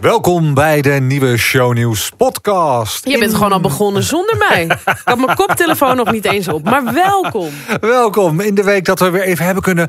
[0.00, 3.08] Welkom bij de nieuwe Shownieuws podcast.
[3.08, 4.62] Je bent gewoon al begonnen zonder mij.
[4.84, 7.48] Ik had mijn koptelefoon nog niet eens op, maar welkom.
[7.80, 9.88] Welkom in de week dat we weer even hebben kunnen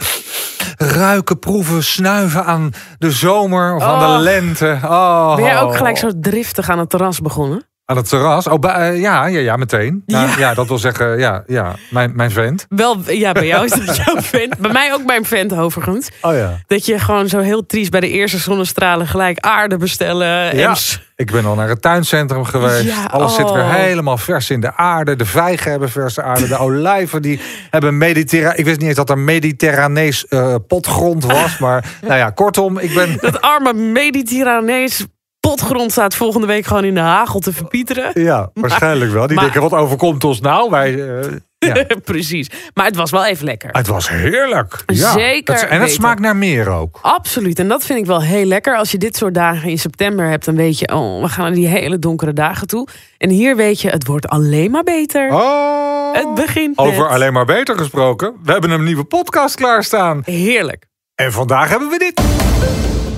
[0.77, 4.19] ruiken, proeven, snuiven aan de zomer of aan de Oh.
[4.19, 4.79] lente.
[4.83, 5.35] Oh.
[5.35, 7.65] Ben jij ook gelijk zo driftig aan het terras begonnen?
[7.85, 8.47] Aan het terras?
[8.47, 10.03] Oh, bij- eh, ja, ja, ja, meteen.
[10.05, 10.53] Ja.
[10.53, 12.65] Dat wil zeggen, ja, ja mijn, mijn vent.
[12.69, 14.57] Wel, ja, bij jou is dat jouw vent.
[14.57, 16.09] Bij mij ook mijn vent overigens.
[16.21, 16.59] Oh ja.
[16.67, 20.57] Dat je gewoon zo heel triest bij de eerste zonnestralen gelijk aarde bestellen.
[20.57, 20.69] Ja.
[20.69, 20.75] En
[21.15, 22.83] Ik ben al naar het tuincentrum geweest.
[22.83, 23.73] Ja, Alles zit weer oh.
[23.73, 25.15] helemaal vers in de aarde.
[25.15, 26.47] De vijgen hebben verse aarde.
[26.47, 27.39] De olijven die
[27.69, 28.55] hebben mediterraan.
[28.55, 31.57] Ik wist niet eens dat er mediterranees eh, potgrond was.
[31.57, 33.17] Maar nou ja, kortom, ik ben.
[33.21, 35.05] dat arme Mediterranees
[35.55, 38.11] potgrond staat volgende week gewoon in de hagel te verpieteren.
[38.23, 39.27] Ja, waarschijnlijk wel.
[39.27, 40.69] Die Maar- denken, wat overkomt ons nou?
[40.69, 41.27] Wij, eh,
[41.67, 41.85] ja.
[42.03, 42.49] Precies.
[42.73, 43.69] Maar het was wel even lekker.
[43.71, 44.83] Het was heerlijk.
[44.85, 45.11] Ja.
[45.11, 45.93] Zeker Het- en het weten.
[45.95, 46.99] smaakt naar meer ook.
[47.01, 47.59] Absoluut.
[47.59, 48.77] En dat vind ik wel heel lekker.
[48.77, 51.53] Als je dit soort dagen in september hebt, dan weet je, oh, we gaan naar
[51.53, 52.87] die hele donkere dagen toe.
[53.17, 55.29] En hier weet je, het wordt alleen maar beter.
[55.33, 56.13] Oh.
[56.13, 58.33] Het begint Over alleen maar beter gesproken.
[58.43, 60.21] We hebben een nieuwe podcast klaarstaan.
[60.25, 60.85] Heerlijk.
[61.15, 62.21] En vandaag hebben we dit.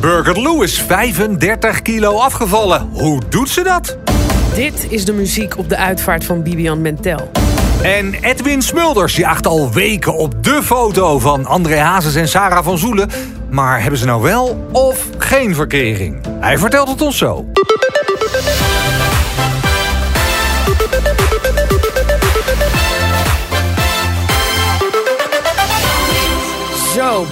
[0.04, 2.90] Burger Lou is 35 kilo afgevallen.
[2.92, 3.98] Hoe doet ze dat?
[4.56, 7.32] Dit is de muziek op de uitvaart van Bibian Mentel.
[7.82, 12.78] En Edwin Smulders jaagt al weken op de foto van André Hazes en Sarah van
[12.78, 13.09] Zoelen.
[13.50, 16.26] Maar hebben ze nou wel of geen verkering?
[16.40, 17.46] Hij vertelt het ons zo.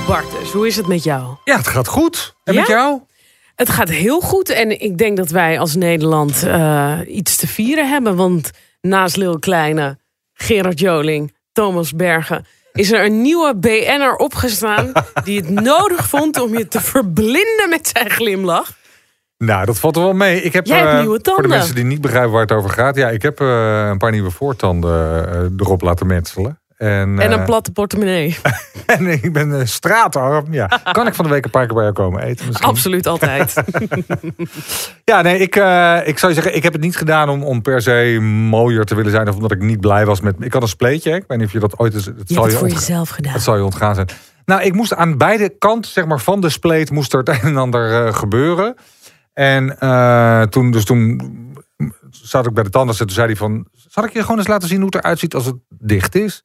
[0.07, 1.35] Bartus, hoe is het met jou?
[1.43, 2.35] Ja, het gaat goed.
[2.43, 2.59] En Ja?
[2.59, 2.99] met jou?
[3.55, 7.89] Het gaat heel goed en ik denk dat wij als Nederland eh, iets te vieren
[7.89, 8.15] hebben.
[8.15, 9.97] Want naast Lil Kleine,
[10.33, 12.45] Gerard Joling, Thomas Bergen...
[12.73, 14.91] is er een nieuwe BN'er opgestaan
[15.23, 18.71] die het nodig vond om je te verblinden met zijn glimlach.
[19.37, 20.41] Nou, dat valt er wel mee.
[20.41, 21.49] Ik heb, Jij hebt eh, nieuwe Voor de tanden.
[21.49, 22.95] mensen die niet begrijpen waar het over gaat.
[22.95, 26.60] Ja, ik heb eh, een paar nieuwe voortanden erop laten metselen.
[26.81, 28.37] En, En een eh, platte portemonnee.
[28.85, 30.45] en ik ben eh, straatarm.
[30.53, 30.65] Ja.
[30.91, 32.45] Kan ik van de week een paar keer bij jou komen eten?
[32.47, 32.67] Misschien?
[32.67, 33.53] Absoluut altijd.
[35.03, 37.81] Ja, nee, ik, eh, ik zou zeggen, ik heb het niet gedaan om, om per
[37.81, 38.17] se
[38.49, 39.29] mooier te willen zijn.
[39.29, 40.35] Of omdat ik niet blij was met...
[40.39, 41.09] Ik had een spleetje.
[41.09, 41.15] hè.
[41.15, 41.93] Ik weet niet of je dat ooit...
[41.93, 43.33] is- Het Je zal je voor jezelf gedaan.
[43.33, 44.07] Het zal je ontgaan zijn.
[44.45, 47.39] Nou, ik moest aan beide kanten zeg maar, van de spleet moest er het een
[47.41, 48.75] en ander gebeuren.
[49.33, 49.77] En
[50.49, 51.21] toen, dus toen
[52.09, 53.67] zat ik bij de tandarts en toen zei hij van...
[53.87, 56.43] Zal ik je gewoon eens laten zien hoe het eruit ziet als het dicht is?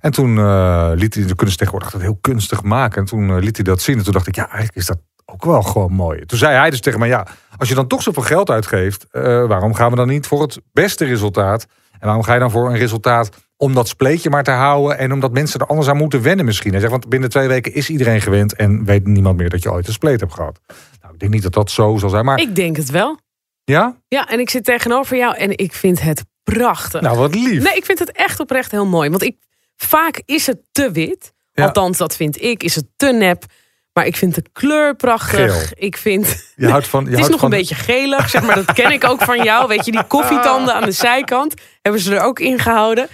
[0.00, 3.00] En toen eh, liet hij, de kunst tegenwoordig dat heel kunstig maken.
[3.00, 3.98] En toen eh, liet hij dat zien.
[3.98, 6.26] En toen dacht ik, ja, eigenlijk is dat ook wel gewoon mooi.
[6.26, 7.26] Toen zei hij dus tegen mij, ja,
[7.56, 9.06] als je dan toch zoveel geld uitgeeft...
[9.10, 11.66] eh, waarom gaan we dan niet voor het beste resultaat?
[11.92, 14.98] En waarom ga je dan voor een resultaat om dat spleetje maar te houden...
[14.98, 16.74] en omdat mensen er anders aan moeten wennen misschien?
[16.74, 18.54] Hij want binnen twee weken is iedereen gewend...
[18.54, 20.60] en weet niemand meer dat je ooit een spleet hebt gehad.
[21.00, 23.18] Nou, ik denk niet dat dat zo zal zijn, maar Ik denk het wel.
[23.66, 23.96] Ja?
[24.08, 27.00] Ja, en ik zit tegenover jou en ik vind het prachtig.
[27.00, 27.62] Nou, wat lief.
[27.62, 29.10] Nee, ik vind het echt oprecht heel mooi.
[29.10, 29.36] Want ik,
[29.76, 31.32] vaak is het te wit.
[31.52, 31.64] Ja.
[31.64, 32.62] Althans, dat vind ik.
[32.62, 33.44] Is het te nep.
[33.92, 35.54] Maar ik vind de kleur prachtig.
[35.54, 35.68] Geel.
[35.74, 36.52] Ik vind...
[36.56, 38.54] Je houdt van, je het is houdt nog van een beetje gelig, zeg maar.
[38.54, 39.68] Dat ken ik ook van jou.
[39.68, 43.08] Weet je, die koffietanden aan de zijkant hebben ze er ook in gehouden.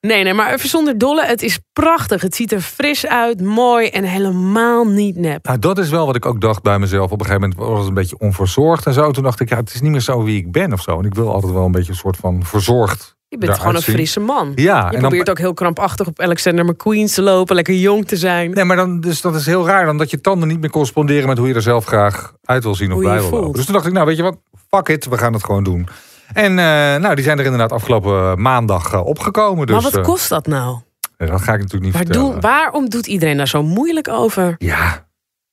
[0.00, 1.24] Nee, nee, maar even zonder dolle.
[1.24, 2.22] Het is prachtig.
[2.22, 5.46] Het ziet er fris uit, mooi en helemaal niet nep.
[5.46, 7.10] Nou, dat is wel wat ik ook dacht bij mezelf.
[7.10, 9.06] Op een gegeven moment was het een beetje onverzorgd en zo.
[9.06, 10.98] En toen dacht ik, ja, het is niet meer zo wie ik ben of zo.
[10.98, 13.16] En ik wil altijd wel een beetje een soort van verzorgd.
[13.28, 14.52] Je bent gewoon een frisse man.
[14.54, 17.54] Ja, Je en dan, probeert ook heel krampachtig op Alexander McQueen te lopen.
[17.54, 18.50] Lekker jong te zijn.
[18.50, 19.84] Nee, maar dan, dus dat is heel raar.
[19.84, 22.74] Dan dat je tanden niet meer corresponderen met hoe je er zelf graag uit wil
[22.74, 23.52] zien of Hoe bij wil lopen.
[23.52, 24.36] Dus toen dacht ik, nou weet je wat,
[24.70, 25.88] fuck it, we gaan het gewoon doen.
[26.32, 26.64] En eh,
[27.00, 29.66] nou, die zijn er inderdaad afgelopen maandag eh, opgekomen.
[29.66, 30.78] Dus maar wat eh, kost dat nou?
[31.16, 32.40] dat ga ik natuurlijk niet Waar vertellen.
[32.40, 34.54] waarom doet iedereen daar zo moeilijk over?
[34.58, 35.06] Ja,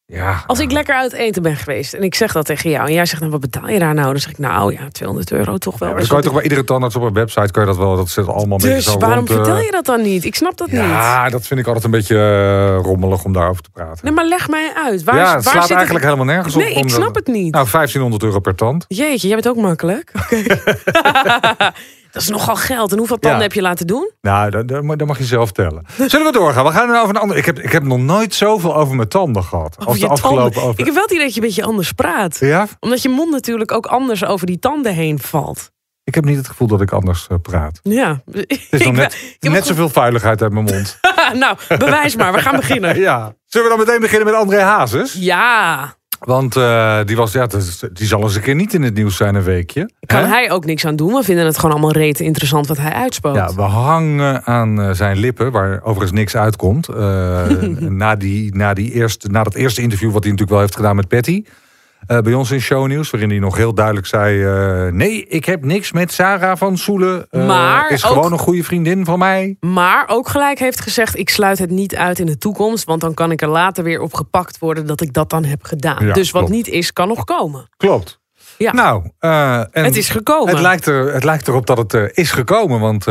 [0.08, 0.44] ja.
[0.48, 3.06] Als ik lekker uit eten ben geweest en ik zeg dat tegen jou en jij
[3.06, 4.12] zegt, nou, wat betaal je daar nou?
[4.12, 5.90] Dan zeg ik, nou ja, 200 euro toch wel.
[5.90, 7.96] Ja, dan kan je toch bij iedere tandarts op een website kan je dat wel.
[7.96, 10.26] Dat zit allemaal dus zo waarom rond, vertel je dat dan niet?
[10.26, 10.80] Ik snap dat niet.
[10.80, 14.06] Ja, dat vind ik altijd een beetje eh, rommelig om daarover te praten.
[14.06, 15.04] Nee, maar leg mij uit.
[15.04, 16.62] Waar, ja, waar slaat eigenlijk helemaal nergens op.
[16.62, 17.54] Nee, ik snap het niet.
[17.54, 18.86] Nou, 1500 euro per tand.
[18.88, 20.12] Jeetje, jij bent ook makkelijk.
[20.16, 20.44] Oké.
[22.16, 22.92] dat is nogal geld.
[22.92, 23.46] En hoeveel tanden Ja.
[23.46, 24.12] heb je laten doen?
[24.22, 25.86] Nou, dat, dat mag- dat mag je zelf tellen.
[26.08, 26.66] Zullen we doorgaan?
[26.66, 27.38] We gaan nu over een ander.
[27.38, 29.76] Ik heb, ik heb nog nooit zoveel over mijn tanden gehad.
[29.80, 30.80] Over Als de afgelopen over.
[30.80, 32.38] Ik heb wel het idee dat je een beetje anders praat.
[32.40, 32.68] Ja?
[32.80, 35.72] Omdat je mond natuurlijk ook anders over die tanden heen valt.
[36.04, 37.80] Ik heb niet het gevoel dat ik anders eh, praat.
[37.84, 38.22] Ja.
[38.32, 41.00] Het is nog net, net zoveel vuiligheid uit mijn mond.
[41.34, 42.34] nou, bewijs maar.
[42.34, 43.00] We gaan beginnen.
[43.10, 43.36] ja.
[43.46, 45.14] Zullen we dan meteen beginnen met André Hazes?
[45.14, 45.96] Ja.
[46.20, 47.48] Want eh, die, was, ja,
[47.94, 49.90] die zal eens een keer niet in het nieuws zijn een weekje.
[50.06, 51.14] Kan hij ook niks aan doen.
[51.14, 53.36] We vinden het gewoon allemaal rete interessant wat hij uitspookt.
[53.36, 56.88] Ja, we hangen aan eh, zijn lippen, waar overigens niks uitkomt.
[56.88, 57.52] Eh,
[58.02, 60.96] na, die, na, die eerste, na dat eerste interview wat hij natuurlijk wel heeft gedaan
[60.96, 61.44] met Patty.
[62.08, 63.10] Eh, bij ons in shownieuws.
[63.10, 64.44] Waarin hij nog heel duidelijk zei...
[64.44, 67.28] eh, nee, ik heb niks met Sarah van Soelen.
[67.30, 69.58] Eh, Maar is ook- gewoon een goede vriendin van mij.
[69.60, 72.84] Maar ook gelijk heeft gezegd: ik sluit het niet uit in de toekomst.
[72.84, 75.64] Want dan kan ik er later weer op gepakt worden dat ik dat dan heb
[75.64, 76.06] gedaan.
[76.06, 76.56] Ja, dus wat klopt.
[76.58, 77.70] niet is, kan nog komen.
[77.78, 78.20] Klopt.
[78.58, 78.74] Ja.
[78.74, 80.54] Nou, en Het is gekomen.
[80.54, 82.80] Het lijkt, er, het lijkt erop dat het is gekomen.
[82.80, 83.04] Want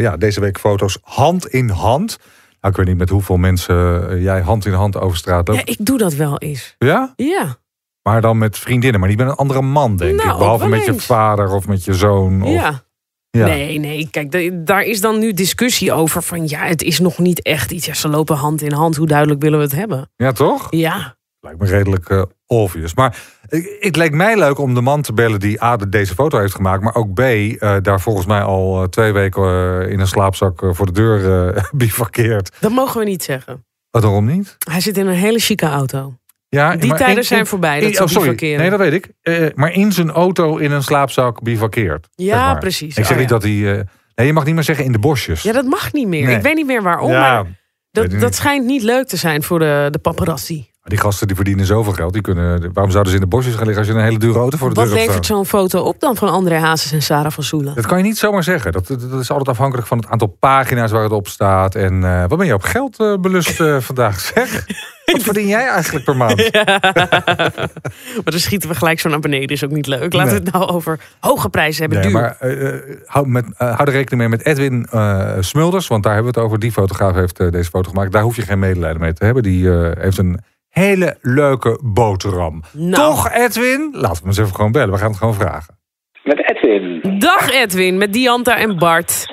[0.00, 2.18] ja, deze week foto's hand in hand.
[2.60, 3.74] Nou, ik weet niet met hoeveel mensen
[4.22, 5.68] jij hand in hand over straat Ja, loopt.
[5.70, 6.74] ik doe dat wel eens.
[6.78, 7.12] Ja?
[7.16, 7.56] Ja.
[8.02, 10.38] Maar dan met vriendinnen, maar niet met een andere man, denk Nou, ik.
[10.38, 12.42] Behalve met je vader of met je zoon.
[12.42, 12.82] Of, ja.
[13.30, 13.46] ja.
[13.46, 17.18] Nee, nee, kijk, da- daar is dan nu discussie over van ja, het is nog
[17.18, 17.86] niet echt iets.
[17.86, 18.96] Ja, ze lopen hand in hand.
[18.96, 20.10] Hoe duidelijk willen we het hebben?
[20.16, 20.66] Ja, toch?
[20.70, 21.16] Ja.
[21.40, 22.94] Lijkt me redelijk eh, obvious.
[22.94, 23.16] Maar
[23.48, 26.38] het, het leek mij leuk om de man te bellen die A, de- deze foto
[26.38, 26.82] heeft gemaakt.
[26.82, 29.42] Maar ook B, eh, daar volgens mij al eh, twee weken
[29.82, 32.56] eh, in een slaapzak eh, voor de deur eh bivakkeert.
[32.60, 33.64] Dat mogen we niet zeggen.
[33.90, 34.56] Waarom niet?
[34.70, 36.14] Hij zit in een hele chique auto.
[36.48, 38.56] Ja, Die tijden in- zijn voorbij, dat in- oh, sorry.
[38.56, 39.08] Nee, dat weet ik.
[39.22, 42.08] Eh, maar in zijn auto in een slaapzak bivakkeert.
[42.14, 42.58] Ja, zeg maar.
[42.58, 42.96] precies.
[42.96, 43.34] Ik zeg Oh, niet ja.
[43.34, 43.52] dat hij...
[43.78, 43.84] eh,
[44.14, 45.42] nee, je mag niet meer zeggen in de bosjes.
[45.42, 46.26] Ja, dat mag niet meer.
[46.26, 46.36] Nee.
[46.36, 47.44] Ik weet niet meer waarom, Ja, maar
[47.90, 50.70] dat, dat schijnt niet leuk te zijn voor de, de paparazzi.
[50.82, 52.12] die gasten die verdienen zoveel geld.
[52.12, 54.38] Die kunnen, waarom zouden ze in de bosjes gaan liggen als je een hele dure
[54.38, 57.02] auto voor de Wat deur hebt levert zo'n foto op dan van André Hazes en
[57.02, 57.74] Sarah van Soelen?
[57.74, 58.72] Dat kan je niet zomaar zeggen.
[58.72, 61.74] Dat, dat, dat is altijd afhankelijk van het aantal pagina's waar het op staat.
[61.74, 64.66] En eh, wat ben je op geld belust vandaag, zeg?
[65.12, 66.36] Wat verdien jij eigenlijk per maand?
[68.24, 69.48] Maar dan schieten we gelijk zo naar beneden.
[69.48, 70.12] Is ook niet leuk.
[70.12, 71.98] Laten we het nou over hoge prijzen hebben.
[72.00, 72.20] Nee, duur.
[72.20, 75.86] maar eh, eh, hou, met, eh, hou er rekening mee met Edwin eh, Smulders.
[75.86, 76.58] Want daar hebben we het over.
[76.58, 78.12] Die fotograaf heeft deze foto gemaakt.
[78.12, 79.42] Daar hoef je geen medelijden mee te hebben.
[79.42, 82.62] Die eh, heeft een hele leuke boterham.
[82.72, 82.92] Nou.
[82.94, 83.88] Toch, Edwin?
[83.92, 84.90] Laten we hem eens even gewoon bellen.
[84.92, 85.78] We gaan het gewoon vragen.
[86.22, 87.18] Met Edwin.
[87.18, 89.26] Dag Edwin, met Dianta en Bart.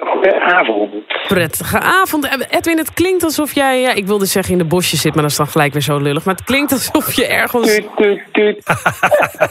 [0.00, 0.92] Goedenavond.
[1.28, 2.28] Prettige avond.
[2.50, 5.30] Edwin, het klinkt alsof jij, ja, ik wilde zeggen in de bosjes zit, maar dat
[5.30, 6.24] is dan gelijk weer zo lullig.
[6.24, 7.74] Maar het klinkt alsof je ergens...
[7.74, 8.64] Tuut, tuut, tuut.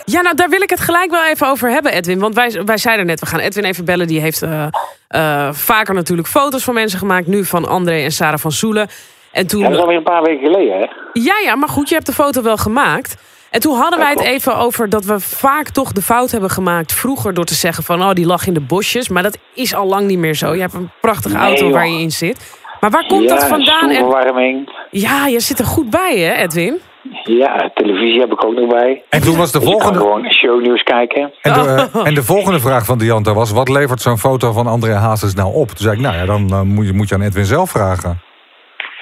[0.06, 2.20] Ja, nou daar wil ik het gelijk wel even over hebben, Edwin.
[2.20, 4.08] Want wij, wij zeiden net, we gaan Edwin even bellen.
[4.08, 4.68] Die heeft eh,
[5.08, 7.28] eh, vaker natuurlijk foto's van mensen gemaakt.
[7.28, 8.88] Nu van André en Sarah van Soelen.
[9.32, 9.62] En toen...
[9.62, 10.86] Dat is alweer een paar weken geleden, hè?
[11.14, 13.16] Ja, ja, maar goed, je hebt de foto wel gemaakt.
[13.52, 16.94] En toen hadden wij het even over dat we vaak toch de fout hebben gemaakt
[16.94, 19.10] vroeger door te zeggen van oh, die lag in de bosjes.
[19.10, 20.54] Maar dat is al lang niet meer zo.
[20.54, 22.64] Je hebt een prachtige Nee, auto waar je in zit.
[22.80, 23.90] Maar waar komt ja, dat vandaan?
[23.90, 26.82] En, ja, je zit er goed bij hè, Edwin?
[27.24, 29.04] Ja, televisie heb ik ook nog bij.
[29.10, 31.34] En toen was de volgende, gewoon shownieuws kijken.
[31.42, 31.60] en de,
[31.94, 33.52] eh, en de volgende vraag van Dianta was...
[33.52, 35.68] wat levert zo'n foto van André Hazes nou op?
[35.68, 38.22] Toen zei ik, nou ja, dan eh, moet, je, moet je aan Edwin zelf vragen.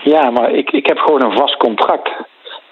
[0.04, 2.10] Ja, maar ik, ik heb gewoon een vast contract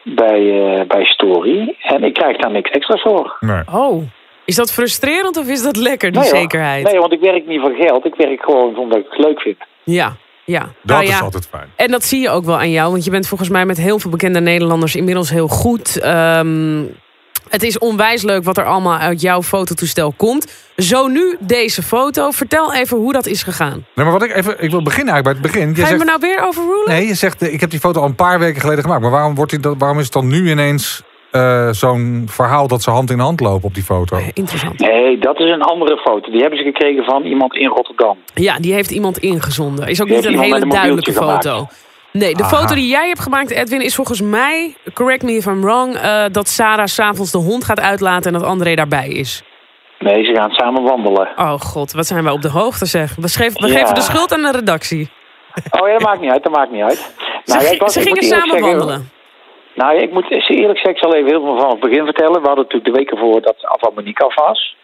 [0.04, 1.76] bij, eh, bij Story.
[1.82, 3.38] En ik krijg daar niks extra voor.
[3.40, 3.62] Nee.
[3.74, 4.04] Oh,
[4.46, 6.84] is dat frustrerend of is dat lekker, die Nee, zekerheid?
[6.84, 8.06] Nee, want ik werk niet voor geld.
[8.06, 9.58] Ik werk gewoon omdat ik het leuk vind.
[9.84, 10.16] Ja,
[10.46, 10.60] ja.
[10.60, 11.70] Dat Nou is ja, altijd fijn.
[11.76, 14.00] En dat zie je ook wel aan jou, want je bent volgens mij met heel
[14.00, 16.00] veel bekende Nederlanders inmiddels heel goed.
[16.00, 16.84] Ehm,
[17.52, 20.48] het is onwijs leuk wat er allemaal uit jouw fototoestel komt.
[20.78, 22.32] Zo nu deze foto.
[22.32, 23.86] Vertel even hoe dat is gegaan.
[23.96, 25.70] Nee, maar wat ik even, ik wil beginnen eigenlijk bij het begin.
[25.70, 26.88] Je Ga je zegt, me nou weer overrulen?
[26.90, 29.02] nee, je zegt, eh, ik heb die foto al een paar weken geleden gemaakt.
[29.02, 31.02] Maar waarom, wordt die, dat- waarom is het dan nu ineens
[31.32, 34.18] eh, zo'n verhaal dat ze hand in hand lopen op die foto?
[34.18, 34.80] Eh, Interessant.
[34.80, 36.32] Nee, dat is een andere foto.
[36.32, 38.18] Die hebben ze gekregen van iemand in Rotterdam.
[38.34, 39.88] Ja, die heeft iemand ingezonden.
[39.88, 41.68] Is ook Die niet een hele duidelijke foto.
[42.12, 42.58] Nee, de Aha.
[42.58, 46.24] foto die jij hebt gemaakt, Edwin, is volgens mij, correct me if I'm wrong, eh,
[46.32, 49.44] dat Sarah s'avonds de hond gaat uitlaten en dat André daarbij is.
[50.00, 51.30] Nee, ze gaan samen wandelen.
[51.36, 53.16] Oh god, wat zijn wij op de hoogte zeg.
[53.16, 53.78] We, schreef- we Ja.
[53.80, 55.10] geven de schuld aan de redactie.
[55.80, 57.14] Oh ja, dat maakt niet uit, dat maakt niet uit.
[57.46, 59.10] Ze, ja, was- ze gingen samen zeggen- wandelen.
[59.76, 62.42] Nou, ja, ik moet eerlijk zeggen, ik zal even heel veel van het begin vertellen.
[62.42, 64.76] We hadden natuurlijk de weken voor dat Afval Monique af was.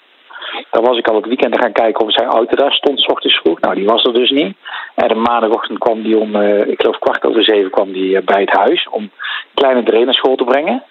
[0.71, 3.59] Dan was ik al het weekend gaan kijken of zijn auto daar stond, ochtends vroeg.
[3.59, 4.57] Nou, die was er dus niet.
[4.95, 8.25] En de maandagochtend kwam die om, eh, ik geloof kwart over zeven, kwam die eh,
[8.25, 9.11] bij het huis om
[9.53, 10.83] kleine Dre school te brengen.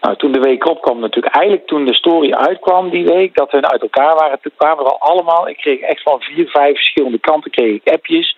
[0.00, 3.50] Nou, toen de week op kwam natuurlijk, eigenlijk toen de story uitkwam die week, dat
[3.50, 6.74] hun uit elkaar waren, toen kwamen er al allemaal, ik kreeg echt van vier, vijf
[6.74, 8.36] verschillende kanten, kreeg ik appjes,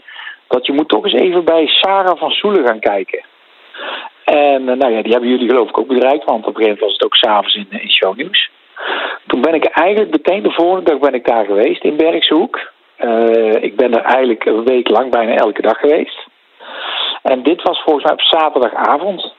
[0.49, 3.25] dat je moet toch eens even bij Sarah van Soelen gaan kijken.
[4.25, 6.65] En eh, nou ja, die hebben jullie geloof ik ook bereikt, want op een gegeven
[6.65, 8.51] moment was het ook s'avonds in, in shownieuws.
[9.27, 12.73] Toen ben ik eigenlijk meteen de volgende dag ben ik daar geweest in Bergshoek.
[12.97, 16.27] Eh, ik ben er eigenlijk een week lang bijna elke dag geweest.
[17.23, 19.35] En dit was volgens mij op zaterdagavond.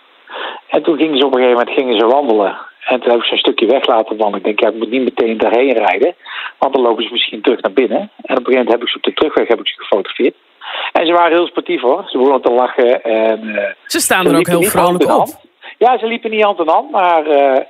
[0.67, 2.57] En toen gingen ze op een gegeven moment gingen ze wandelen.
[2.85, 4.37] En toen heb ik ze een stukje weg laten wandelen.
[4.37, 6.15] Ik denk, ja, ik moet niet meteen daarheen rijden.
[6.57, 7.99] Want dan lopen ze misschien terug naar binnen.
[7.99, 10.35] En op een gegeven moment heb ik ze op de terugweg heb ik ze gefotografeerd.
[10.91, 12.03] En ze waren heel sportief hoor.
[12.07, 13.03] Ze begonnen te lachen.
[13.03, 15.27] En, eh, Ze staan er ook heel vrolijk op.
[15.77, 17.61] Ja, ze liepen niet hand in hand, maar eh,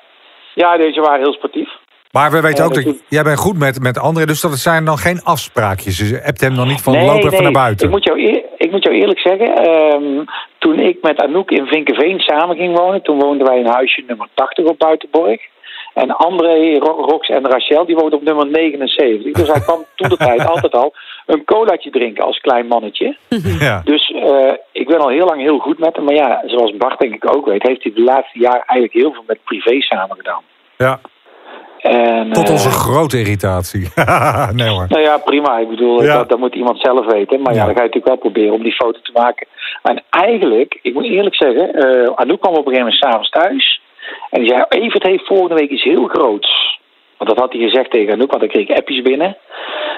[0.56, 1.70] ja, deze waren heel sportief.
[2.12, 4.86] Maar we weten Ja, ook dat jij bent goed met, met anderen, dus dat zijn
[4.86, 5.98] dan geen afspraakjes.
[5.98, 7.42] Dus je hebt hem dan niet van Nee, loop even nee.
[7.42, 7.86] naar buiten.
[7.86, 10.24] Ik moet jou, eer- ik moet jou eerlijk zeggen, ehm,
[10.58, 14.28] toen ik met Anouk in Vinkenveen samen ging wonen, toen woonden wij in huisje nummer
[14.34, 15.42] 80 op Buitenborg.
[15.96, 19.32] En André, Ro- Rox en Rachel, die woonden op nummer 79.
[19.34, 20.94] Dus hij kwam toen de tijd altijd al
[21.26, 23.18] een colaatje drinken als klein mannetje.
[23.60, 23.82] Ja.
[23.86, 26.06] Dus eh, ik ben al heel lang heel goed met hem.
[26.06, 29.12] Maar ja, zoals Bart denk ik ook weet, heeft hij de laatste jaar eigenlijk heel
[29.14, 30.42] veel met privé samen gedaan.
[30.78, 31.00] ja,
[31.82, 33.88] En, tot eh, onze grote irritatie.
[34.60, 34.86] nee hoor.
[34.90, 35.58] nou ja, prima.
[35.58, 36.14] Ik bedoel, Ja.
[36.18, 37.42] dat, dat moet iemand zelf weten.
[37.42, 37.60] Maar ja.
[37.60, 37.66] Ja.
[37.66, 39.48] dan ga je natuurlijk wel proberen om die foto te maken.
[39.84, 43.82] En eigenlijk, ik moet eerlijk zeggen, eh Anouk kwam op een gegeven moment s'avonds thuis.
[44.30, 46.80] En die zei, Evert heeft volgende week iets heel groots.
[47.18, 49.38] Want dat had hij gezegd tegen Anouk, want dan kreeg ik appjes binnen.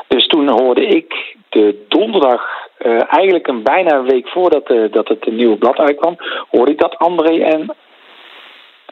[0.07, 2.41] Dus toen hoorde ik de donderdag,
[2.77, 6.15] eh, eigenlijk een bijna een week voordat eh, dat het nieuwe blad uitkwam,
[6.49, 7.75] hoorde ik dat André en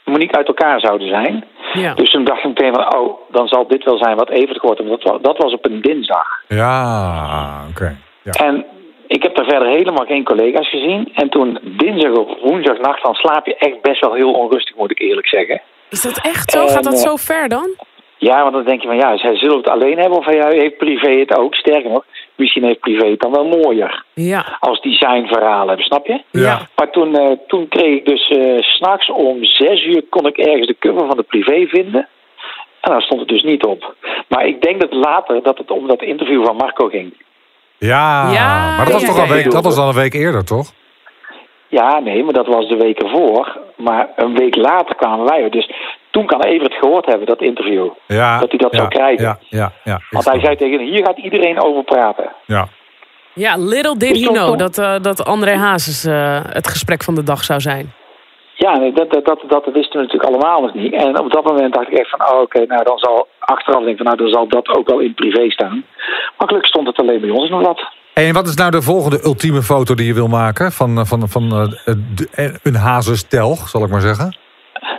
[0.04, 1.46] Monique uit elkaar zouden zijn.
[1.74, 1.94] Ja.
[1.94, 4.78] Dus toen dacht ik meteen van, oh, dan zal dit wel zijn wat Evert gehoord
[4.78, 4.90] heeft.
[4.90, 6.28] Dat was, dat was op een dinsdag.
[6.48, 7.98] Ja, oké.
[8.24, 8.32] Ja.
[8.32, 8.66] En
[9.08, 11.12] ik heb daar verder helemaal geen collega's gezien.
[11.14, 15.00] En toen dinsdag of woensdagnacht, dan slaap je echt best wel heel onrustig, moet ik
[15.00, 15.62] eerlijk zeggen.
[15.90, 16.62] Is dat echt zo?
[16.62, 17.70] En, Gaat dat eh, zo ver dan?
[18.18, 20.78] Ja, want dan denk je van, ja, zij zullen het alleen hebben of hij heeft
[20.78, 21.56] privé het ook.
[21.56, 24.04] Sterker nog, misschien heeft privé het dan wel mooier.
[24.14, 24.58] Ja.
[24.60, 26.22] Als die zijn verhaal hebben, snap je?
[26.32, 26.68] Ja.
[26.76, 30.38] Maar toen, eh, toen kreeg ik dus eh, s s'nachts om zes uur kon ik
[30.38, 32.08] ergens de cover van de privé vinden.
[32.82, 33.96] En daar stond het dus niet op.
[34.28, 37.14] Maar ik denk dat later dat het om dat interview van Marco ging.
[37.78, 40.72] Ja, Ja, maar dat was, toch een week, dat was dan een week eerder, toch?
[41.68, 43.58] Ja, nee, maar dat was de week ervoor.
[43.78, 45.52] Maar een week later kwamen wij er.
[45.52, 45.72] Dus
[46.12, 47.90] toen kan Evert gehoord hebben, dat interview.
[48.08, 49.24] Ja, Dat hij dat ja, zou krijgen.
[49.24, 50.02] Ja, ja, ja.
[50.10, 52.32] Want hij zei tegen hier gaat iedereen over praten.
[52.46, 52.68] Ja.
[53.34, 57.04] Ja, little did Dus he know toen- dat, eh, dat André Hazes eh, het gesprek
[57.04, 57.94] van de dag zou zijn.
[58.66, 60.94] Ja, dat, dat, dat, dat wisten we natuurlijk allemaal nog niet.
[60.94, 63.98] En op dat moment dacht ik echt van, oh, oké, nou dan zal achteraf denk
[63.98, 65.86] van, nou dan zal dat ook wel in privé staan.
[66.38, 67.82] Maar gelukkig stond het alleen bij ons de blad.
[68.14, 71.28] En wat is nou de volgende ultieme foto die je wil maken van, eh, van,
[71.30, 74.38] van eh, de- eh, een hazestelg, zal ik maar zeggen?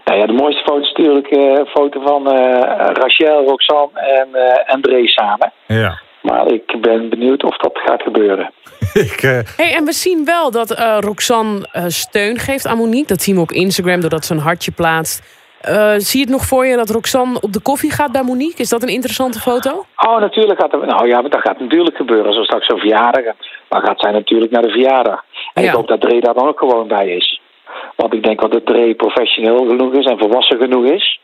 [0.05, 2.61] Nou ja, de mooiste foto is natuurlijk eh, een foto van eh,
[2.93, 5.53] Rachel, Roxanne en eh André samen.
[5.67, 5.99] Ja.
[6.23, 8.51] Maar ik ben benieuwd of dat gaat gebeuren.
[9.07, 13.07] Ik, eh, Hey, en we zien wel dat eh, Roxanne eh, steun geeft aan Monique.
[13.07, 15.23] Dat zien we op Instagram doordat ze een hartje plaatst.
[15.61, 18.63] Eh, zie je het nog voor je dat Roxanne op de koffie gaat bij Monique?
[18.63, 19.85] Is dat een interessante foto?
[19.97, 20.87] Oh, natuurlijk gaat er.
[20.87, 22.27] Nou ja, maar dat gaat natuurlijk gebeuren.
[22.27, 23.35] Als er straks zo'n verjaardag
[23.69, 25.25] dan gaat zij natuurlijk naar de verjaardag.
[25.55, 25.69] En Ja.
[25.69, 27.41] ik hoop dat Dre daar dan ook gewoon bij is.
[27.97, 31.21] Want ik denk wel dat Dre professioneel genoeg is en volwassen genoeg is.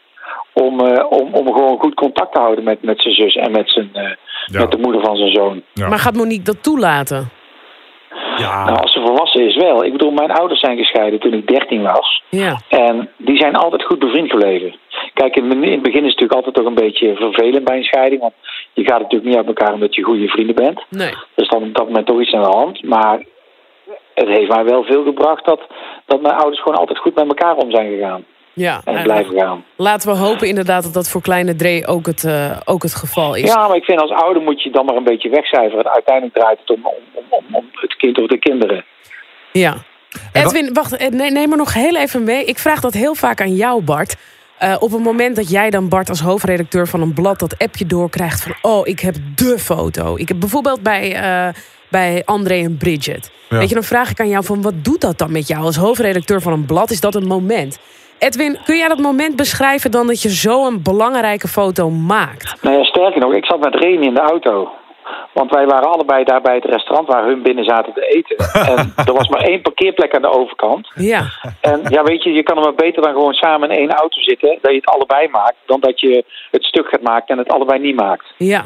[0.53, 3.71] Om, eh, om, om gewoon goed contact te houden met, met zijn zus en met,
[3.71, 4.03] zijn, eh,
[4.47, 4.61] Ja.
[4.61, 5.63] met de moeder van zijn zoon.
[5.73, 5.89] Ja.
[5.89, 7.31] Maar gaat Monique dat toelaten?
[8.43, 8.65] Ja.
[8.65, 9.85] Nou, als ze volwassen is wel.
[9.85, 12.23] Ik bedoel, mijn ouders zijn gescheiden toen ik 13 was.
[12.29, 12.61] Ja.
[12.69, 14.75] En die zijn altijd goed bevriend gebleven.
[15.15, 17.85] Kijk, in in het begin is het natuurlijk altijd toch een beetje vervelend bij een
[17.85, 18.21] scheiding.
[18.21, 18.35] Want
[18.73, 20.85] je gaat natuurlijk niet uit elkaar omdat je goede vrienden bent.
[20.89, 21.15] Nee.
[21.35, 22.83] Dus dan op dat moment toch iets aan de hand.
[22.83, 23.23] Maar
[24.15, 25.61] het heeft mij wel veel gebracht dat,
[26.07, 28.25] dat mijn ouders gewoon altijd goed met elkaar om zijn gegaan.
[28.53, 28.81] Ja.
[28.85, 29.65] En blijven gaan.
[29.77, 33.35] Laten we hopen inderdaad dat dat voor kleine Dre ook het, eh, ook het geval
[33.35, 33.53] is.
[33.53, 35.93] Ja, maar ik vind als ouder moet je dan maar een beetje wegcijferen.
[35.93, 38.85] Uiteindelijk draait het om, om, om, om, het kind of de kinderen.
[39.53, 39.75] Ja.
[40.33, 42.45] Edwin, wacht, eh, nee, neem me nog heel even mee.
[42.45, 44.17] Ik vraag dat heel vaak aan jou, Bart.
[44.59, 47.39] Eh, op het moment dat jij dan, Bart, als hoofdredacteur van een blad...
[47.39, 50.17] dat appje doorkrijgt van, oh, ik heb de foto.
[50.17, 51.55] Ik heb bijvoorbeeld bij, eh,
[51.89, 53.31] bij André en Bridget.
[53.49, 53.59] Ja.
[53.59, 55.65] Weet je, dan vraag ik aan jou van, wat doet dat dan met jou...
[55.65, 56.91] als hoofdredacteur van een blad?
[56.91, 57.79] Is dat een moment?
[58.29, 62.63] Edwin, kun jij dat moment beschrijven dan dat je zo'n belangrijke foto maakt?
[62.63, 64.71] Nou ja, sterker nog, ik zat met Reni in de auto.
[65.33, 68.37] Want wij waren allebei daar bij het restaurant waar hun binnen zaten te eten.
[68.73, 70.91] En er was maar één parkeerplek aan de overkant.
[70.95, 71.23] Ja,
[71.61, 74.21] En ja, weet je, je kan er maar beter dan gewoon samen in één auto
[74.21, 74.59] zitten.
[74.61, 75.57] Dat je het allebei maakt.
[75.67, 78.25] Dan dat je het stuk gaat maken en het allebei niet maakt.
[78.37, 78.63] ja.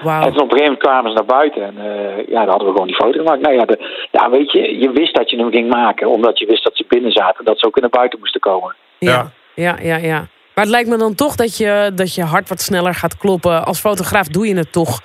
[0.00, 0.22] En Wauw.
[0.22, 1.62] toen op een gegeven moment kwamen ze naar buiten.
[1.62, 3.40] En eh, ja, dan hadden we gewoon die foto gemaakt.
[3.40, 6.08] Nou ja, de, ja, weet je, je wist dat je hem ging maken.
[6.08, 7.44] Omdat je wist dat ze binnen zaten.
[7.44, 8.74] Dat ze ook naar buiten moesten komen.
[8.98, 10.26] Ja, ja, ja, ja.
[10.54, 13.64] Maar het lijkt me dan toch dat je, dat je hart wat sneller gaat kloppen.
[13.64, 15.00] Als fotograaf doe je het toch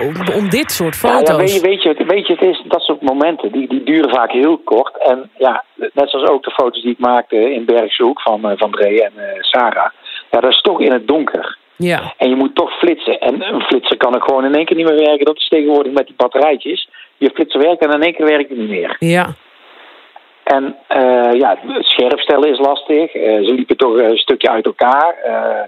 [0.00, 1.28] om, om dit soort Ja, foto's.
[1.28, 3.52] ja, weet, je, weet, je, weet je, het is dat soort momenten.
[3.52, 4.98] Die, die duren vaak heel kort.
[5.02, 8.58] En ja, net zoals ook de foto's die ik maakte in Bergse Hoek van, eh,
[8.58, 9.90] van Dre en eh, Sarah.
[10.30, 11.58] Ja, dat is toch in het donker.
[11.76, 13.18] Ja, En je moet toch flitsen.
[13.20, 15.24] En een flitser kan ook gewoon in één keer niet meer werken.
[15.26, 16.88] Dat is tegenwoordig met die batterijtjes.
[17.16, 18.96] Je flitser werkt en in één keer werkt het niet meer.
[18.98, 19.26] ja,
[20.44, 23.12] En eh, ja, het scherp stellen is lastig.
[23.14, 25.14] Eh, ze liepen toch een stukje uit elkaar.
[25.24, 25.62] Eh,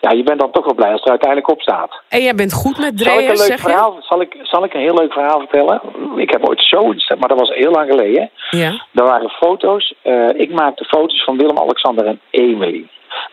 [0.00, 2.02] ja, je bent dan toch wel blij als het er uiteindelijk op staat.
[2.08, 3.68] En jij bent goed met Zal ik, een draaien, leuk zeg je?
[3.68, 5.80] verhaal, zal, ik, zal ik een heel leuk verhaal vertellen?
[6.16, 8.30] Ik heb ooit zoiets, maar dat was heel lang geleden.
[8.50, 9.94] Ja, Er waren foto's.
[10.02, 12.86] eh, ik maakte foto's van Willem, Alexander en Emily.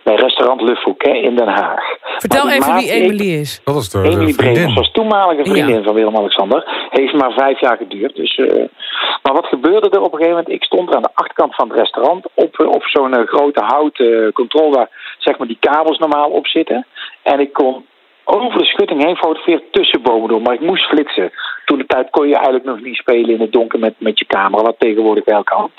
[0.04, 1.98] Bij restaurant Le Fouquet in Den Haag.
[2.18, 3.62] Vertel Maar even wie Emily is.
[3.64, 6.88] Dat is de, Emily Bremers was toenmalige vriendin van Willem-Alexander.
[6.90, 8.16] Heeft maar vijf jaar geduurd.
[8.16, 8.66] Dus, eh,
[9.24, 10.50] maar wat gebeurde er op een gegeven moment?
[10.50, 13.64] Ik stond er aan de achterkant van het restaurant op, eh, op zo'n eh, grote
[13.64, 16.86] houten controle waar zeg maar, die kabels normaal op zitten.
[17.24, 17.86] En ik kon
[18.24, 20.42] over de schutting heen fotograferen tussen bomen door.
[20.42, 21.32] Maar ik moest flitsen.
[21.66, 24.26] Toen de tijd kon je eigenlijk nog niet spelen in het donker met, met je
[24.26, 25.72] camera, wat tegenwoordig wel kan.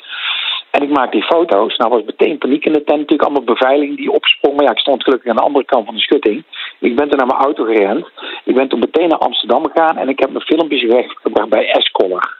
[0.70, 1.76] En ik maakte die foto's.
[1.76, 2.98] Nou was meteen paniek in de tent.
[2.98, 4.56] Natuurlijk allemaal beveiliging die opsprong.
[4.56, 6.44] Maar ja, ik stond gelukkig aan de andere kant van de schutting.
[6.78, 8.06] Ik ben toen naar mijn auto gerend.
[8.44, 9.96] Ik ben toen meteen naar Amsterdam gegaan.
[9.96, 12.38] En ik heb mijn filmpjes weggebracht bij Escoller.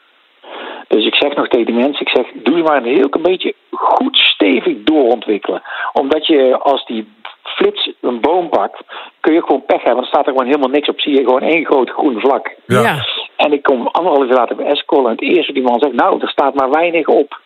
[0.88, 3.26] Dus ik zeg nog tegen die mensen, ik zeg, doe je maar een heel klein
[3.26, 5.62] beetje goed stevig doorontwikkelen.
[5.92, 7.08] Omdat je als die
[7.42, 8.82] flits een boom pakt,
[9.20, 9.94] kun je gewoon pech hebben.
[9.94, 11.00] Want dan staat er gewoon helemaal niks op.
[11.00, 12.54] Zie je gewoon één groot groen vlak.
[12.66, 13.04] Ja.
[13.36, 15.04] En ik kom anderhalf uur later bij Escoller.
[15.04, 17.40] En het eerste die man zegt, nou, er staat maar weinig op.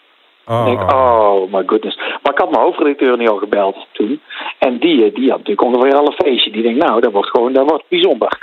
[0.47, 0.67] Oh.
[0.67, 1.97] Ik denk, oh my goodness.
[1.97, 4.21] Maar ik had mijn hoofdredacteur niet al gebeld toen.
[4.59, 6.51] En die, eh, die had natuurlijk ongeveer al een feestje.
[6.51, 8.39] Die denkt, nou, dat wordt gewoon dat wordt bijzonder.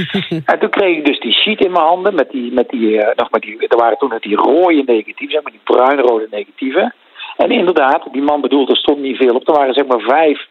[0.50, 2.14] en toen kreeg ik dus die sheet in mijn handen.
[2.14, 5.30] Met die, met die, eh, nog met die, er waren toen nog die rode negatieven,
[5.30, 6.94] zeg maar die bruinrode negatieven.
[7.36, 9.48] En inderdaad, die man bedoelde, er stond niet veel op.
[9.48, 10.46] Er waren zeg maar vijf,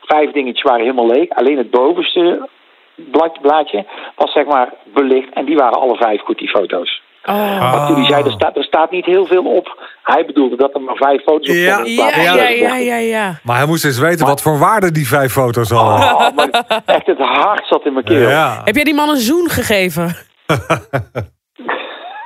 [0.00, 1.28] vijf dingetjes waren helemaal leeg.
[1.30, 2.48] Alleen het bovenste
[2.94, 5.32] blad, blaadje was zeg maar belicht.
[5.32, 7.02] En die waren alle vijf goed, die foto's.
[7.24, 7.60] Oh.
[7.60, 9.88] Maar toen hij zei, er staat, er staat niet heel veel op.
[10.02, 11.80] Hij bedoelde dat er maar vijf foto's op Ja.
[11.84, 13.38] Ja, van ja, ja, ja, ja.
[13.42, 16.14] Maar hij moest eens weten wat voor waarde die vijf foto's hadden.
[16.14, 18.28] Oh, maar echt het hart zat in mijn keel.
[18.28, 18.60] Ja.
[18.64, 20.16] Heb jij die man een zoen gegeven?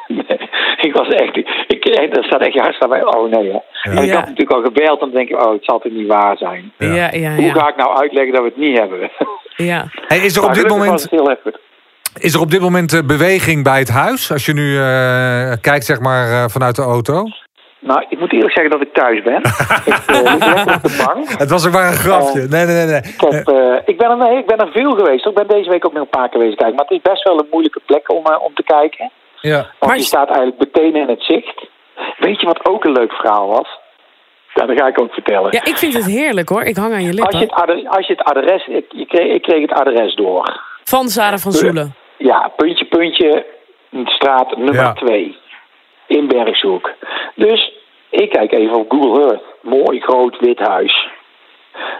[0.08, 0.38] Nee,
[0.80, 1.36] ik was echt...
[1.66, 1.84] Ik,
[2.16, 3.04] er staat echt je hart bij.
[3.04, 3.58] Oh nee, hè.
[3.90, 4.14] En ik Ja.
[4.14, 5.00] had natuurlijk al gebeld.
[5.00, 6.72] En dan denk ik, oh, het zal toch niet waar zijn.
[6.78, 6.94] Ja.
[6.94, 7.52] Ja, ja, Hoe ja.
[7.52, 9.10] ga ik nou uitleggen dat we het niet hebben?
[9.56, 9.86] ja.
[10.06, 11.36] Hey, is er op dit moment, het heel.
[12.18, 14.32] Is er op dit moment eh, beweging bij het huis?
[14.32, 17.24] Als je nu eh, kijkt zeg maar eh, vanuit de auto.
[17.84, 19.42] Nou, ik moet eerlijk zeggen dat ik thuis ben.
[19.92, 21.28] ik uh, op de bank.
[21.38, 22.40] Het was ook maar een grapje.
[22.40, 22.86] Nee, nee, nee.
[22.86, 22.98] nee.
[22.98, 25.26] Ik, heb, eh, ik, ben er, nee, ik ben er veel geweest.
[25.26, 26.76] Ik ben deze week ook nog een paar keer geweest kijken.
[26.76, 29.10] Maar het is best wel een moeilijke plek om, om te kijken.
[29.40, 29.56] Ja.
[29.56, 31.68] Want Maar je staat eigenlijk meteen in het zicht.
[32.18, 33.68] Weet je wat ook een leuk verhaal was?
[34.54, 35.52] Ja, dat ga ik ook vertellen.
[35.52, 36.62] ja, ik vind het heerlijk hoor.
[36.62, 37.38] Ik hang aan je als, je lippen.
[37.38, 38.66] het adres, als je het adres...
[38.66, 40.60] Ik, ik, kreeg, ik kreeg het adres door.
[40.84, 41.94] Van Sarah van Zoelen.
[42.16, 43.46] Ja, puntje, puntje,
[44.04, 44.92] straat nummer Ja.
[44.92, 45.36] 2.
[46.06, 46.90] In Bergshoek.
[47.34, 47.72] Dus
[48.10, 49.42] ik kijk even op Google Earth.
[49.60, 51.08] Mooi groot wit huis.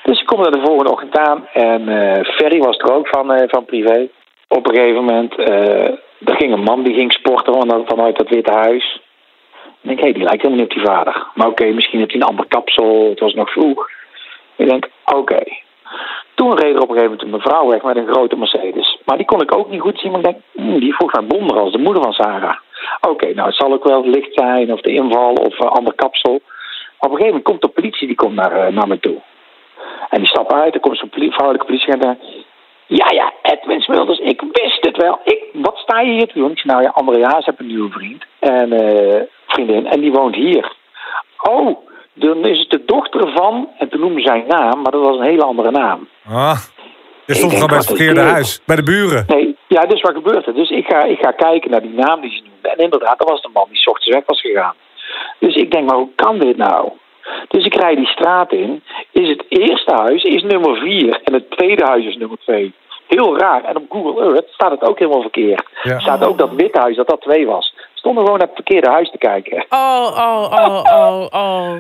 [0.03, 1.47] Dus ik kom er de volgende ochtend aan.
[1.53, 4.09] En eh Ferry was er ook van, eh, van privé.
[4.49, 5.35] Op een gegeven moment...
[5.39, 5.93] eh
[6.25, 9.01] er ging een man die ging sporten van, vanuit dat witte huis.
[9.81, 11.27] Ik denk, hé, die lijkt helemaal niet op die vader.
[11.35, 13.09] Maar oké, misschien heeft hij een ander kapsel.
[13.09, 13.91] Het was nog vroeg.
[14.57, 15.43] Ik denk, oké.
[16.35, 18.99] Toen reed er op een gegeven moment een mevrouw weg met een grote Mercedes.
[19.05, 20.11] Maar die kon ik ook niet goed zien.
[20.11, 22.57] Maar ik denk, hmm, die vroeg mij blonder als de moeder van Sarah.
[23.09, 25.95] Oké, nou het zal ook wel het licht zijn of de inval of een ander
[25.95, 26.33] kapsel.
[26.33, 29.17] Maar op een gegeven moment komt de politie die komt naar, eh, naar me toe.
[30.11, 32.05] En die stapt uit, er komt zo'n poli- vrouwelijke politieagent.
[32.05, 32.19] en,
[32.87, 35.19] Ja, ja, Edwin Smulders, ik wist het wel.
[35.25, 36.59] Ik, wat sta je hier te doen?
[36.63, 38.25] Nou ja, André Haas heeft een nieuwe vriend.
[38.39, 40.73] En eh, vriendin, en die woont hier.
[41.43, 41.84] Oh,
[42.15, 45.25] dan is het de dochter van, en toen noemde zijn naam, maar dat was een
[45.25, 46.09] hele andere naam.
[46.29, 46.59] Ah,
[47.27, 48.61] je stond gewoon bij het verkeerde huis.
[48.67, 49.25] Bij de buren.
[49.27, 50.55] Nee, ja, dus wat gebeurt er?
[50.55, 52.69] Dus ik ga, ik ga kijken naar die naam die ze noemde.
[52.69, 54.75] En inderdaad, dat was de man die 's ochtends weg was gegaan.
[55.39, 56.93] Dus ik denk, maar hoe kan dit nou?
[57.49, 58.83] Dus ik rijd die straat in.
[59.11, 62.75] Is het eerste huis is nummer 4 en het tweede huis is nummer 2.
[63.07, 63.65] Heel raar.
[63.65, 65.63] En op Google Earth staat het ook helemaal verkeerd.
[65.83, 65.95] Ja.
[65.95, 67.73] Er staat ook dat witte huis, dat dat 2 was.
[67.77, 69.67] We stonden gewoon naar het verkeerde huis te kijken.
[69.69, 71.77] Oh, oh, oh, oh, oh.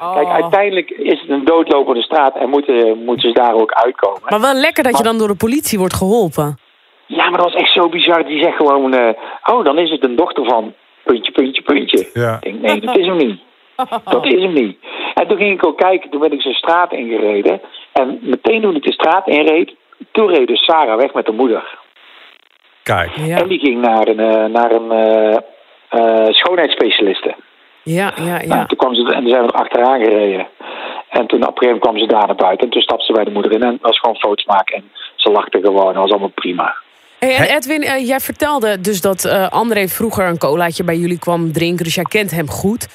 [0.00, 0.14] Oh.
[0.14, 4.20] Kijk, uiteindelijk is het een doodlopende straat en moeten, moeten ze daar ook uitkomen.
[4.28, 6.58] Maar wel lekker dat je dan door de politie wordt geholpen.
[7.06, 8.24] Ja, maar dat was echt zo bizar.
[8.24, 9.12] Die zegt gewoon, eh,
[9.44, 12.10] oh, dan is het een dochter van puntje, puntje, puntje.
[12.12, 12.36] Ja.
[12.40, 13.40] Ik denk, nee, dat is hem niet.
[14.04, 14.78] Dat is hem niet.
[15.14, 17.60] En toen ging ik ook kijken, toen ben ik zijn straat ingereden.
[17.92, 19.74] En meteen toen ik de straat inreed,
[20.12, 21.78] toen reed dus Sarah weg met de moeder.
[22.82, 23.10] Kijk.
[23.16, 25.36] Ja, En die ging naar een, eh, naar een eh,
[25.88, 27.34] eh, schoonheidsspecialiste.
[27.88, 28.40] Ja, ja.
[28.40, 28.66] Ja.
[28.66, 30.46] toen kwam ze, en toen zijn we er achteraan gereden.
[31.08, 32.66] En toen op een gegeven moment kwam ze daar naar buiten.
[32.66, 34.74] En toen stapte ze bij de moeder in en was gewoon foto's maken.
[34.76, 34.84] En
[35.16, 36.74] ze lachte gewoon, dat was allemaal prima.
[37.18, 37.56] Hey, en?
[37.56, 41.84] Edwin, eh, jij vertelde dus dat eh, André vroeger een colaatje bij jullie kwam drinken.
[41.84, 42.88] Dus jij kent hem goed.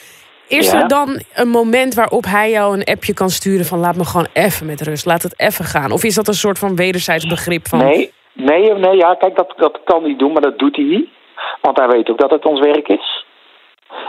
[0.48, 0.82] Is Ja.
[0.82, 4.28] er dan een moment waarop hij jou een appje kan sturen van laat me gewoon
[4.34, 5.92] even met rust, laat het even gaan?
[5.92, 7.80] Of is dat een soort van wederzijds begrip van...
[7.80, 11.10] Nee, nee, nee, ja, kijk, dat, dat kan hij doen, maar dat doet hij niet.
[11.62, 13.26] Want hij weet ook dat het ons werk is.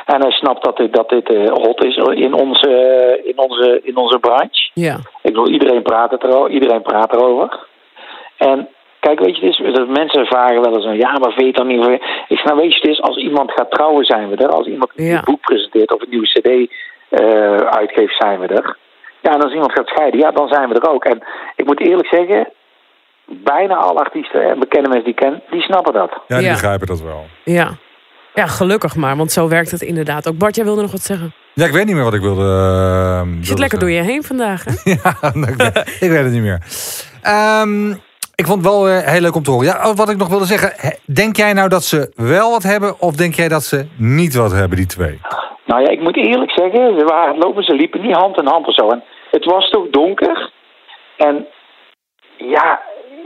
[0.06, 3.80] En hij snapt dat dit, dat dit eh, hot is in onze, eh, in, onze,
[3.82, 4.70] in onze branche.
[4.74, 7.66] Ja, Ik bedoel, iedereen praat, het erover, iedereen praat erover.
[8.36, 8.68] En
[9.00, 11.66] kijk, weet je, het is, dat mensen vragen wel eens, ja, maar weet je dan
[11.66, 11.86] niet...
[11.86, 12.24] meer?
[12.28, 14.48] Ik zeg, nou weet je, het is, als iemand gaat trouwen zijn we er.
[14.48, 15.20] Als iemand een Ja.
[15.24, 16.72] boek presenteert of een nieuwe cd
[17.08, 18.76] eh, uitgeeft, zijn we er.
[19.20, 21.04] Ja, en als iemand gaat scheiden, ja, dan zijn we er ook.
[21.04, 21.22] En
[21.56, 22.48] ik moet eerlijk zeggen,
[23.26, 26.10] bijna alle artiesten en bekende mensen die ik ken, die snappen dat.
[26.28, 26.52] Ja, die Ja.
[26.52, 27.24] begrijpen dat wel.
[27.44, 27.68] Ja.
[28.34, 30.38] Ja, gelukkig maar, want zo werkt het inderdaad ook.
[30.38, 31.34] Bart, jij wilde nog wat zeggen?
[31.54, 32.42] Ja, ik weet niet meer wat ik wilde.
[32.42, 34.72] eh, Je wilde zit lekker door je heen vandaag, hè?
[35.02, 35.16] Ja,
[35.48, 36.62] ik, weet, ik weet het niet meer.
[37.22, 37.90] Ehm,
[38.34, 39.66] ik vond het wel eh, heel leuk om te horen.
[39.66, 40.96] Ja, oh, wat ik nog wilde zeggen.
[41.14, 43.00] Denk jij nou dat ze wel wat hebben?
[43.00, 45.20] Of denk jij dat ze niet wat hebben, die twee?
[45.66, 48.66] Nou ja, ik moet eerlijk zeggen, ze waren lopen, ze liepen niet hand in hand
[48.66, 48.88] of zo.
[48.90, 50.50] En het was toch donker.
[51.16, 51.46] En
[52.36, 52.80] ja,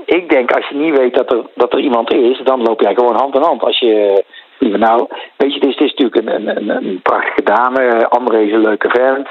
[0.05, 2.94] ik denk als je niet weet dat er, dat er iemand is, dan loop jij
[2.94, 3.62] gewoon hand in hand.
[3.62, 4.25] Als je,
[4.59, 8.09] nou, weet je, het is, het is natuurlijk een, een, een, prachtige dame.
[8.09, 9.29] André is een leuke vent.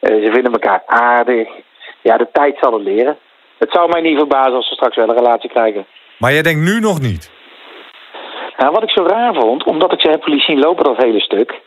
[0.00, 1.48] Eh, ze vinden elkaar aardig.
[2.02, 3.18] Ja, de tijd zal het leren.
[3.58, 5.86] Het zou mij niet verbazen als ze straks wel een relatie krijgen.
[6.18, 7.30] Maar jij denkt nu nog niet.
[8.56, 11.60] Nou, wat ik zo raar vond, omdat ik ze heb zien lopen dat hele stuk.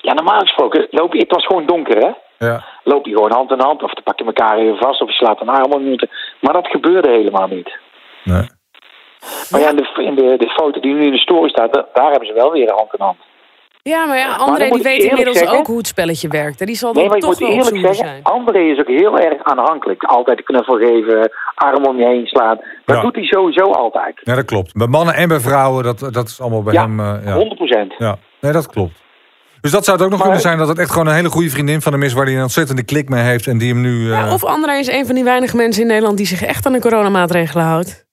[0.00, 2.10] Ja, normaal gesproken, loop je, het was gewoon donker, hè?
[2.38, 2.64] Ja.
[2.82, 3.82] loop je gewoon hand in hand.
[3.82, 5.96] Of dan pak je elkaar even vast of je slaat een arm om.
[6.40, 7.78] Maar dat gebeurde helemaal niet.
[8.24, 8.48] Nee.
[9.50, 11.86] Maar ja, in, de, in de, de foto die nu in de story staat, da-
[11.92, 13.16] daar hebben ze wel weer een hand in hand.
[13.82, 16.60] Ja, maar ja, André die weet inmiddels zeggen- ook hoe het spelletje werkt.
[16.60, 18.22] En die zal Nee, maar ik toch moet eerlijk zeggen, zijn.
[18.22, 20.02] André is ook heel erg aanhankelijk.
[20.02, 22.60] Altijd een knuffel geven, arm om je heen slaan.
[22.84, 23.02] Dat Ja.
[23.02, 24.20] doet hij sowieso altijd.
[24.22, 24.72] ja, dat klopt.
[24.72, 27.00] Bij mannen en bij vrouwen, dat, dat is allemaal bij Ja, hem...
[27.00, 27.32] eh, ja.
[27.34, 27.94] 100 procent.
[27.98, 29.02] ja, nee, dat klopt.
[29.60, 31.28] Dus dat zou het ook nog Maar- kunnen zijn dat het echt gewoon een hele
[31.28, 32.12] goede vriendin van hem is...
[32.12, 34.02] waar hij een ontzettende klik mee heeft en die hem nu...
[34.12, 36.66] eh, Ja, of André is een van die weinige mensen in Nederland die zich echt
[36.66, 38.03] aan de coronamaatregelen houdt.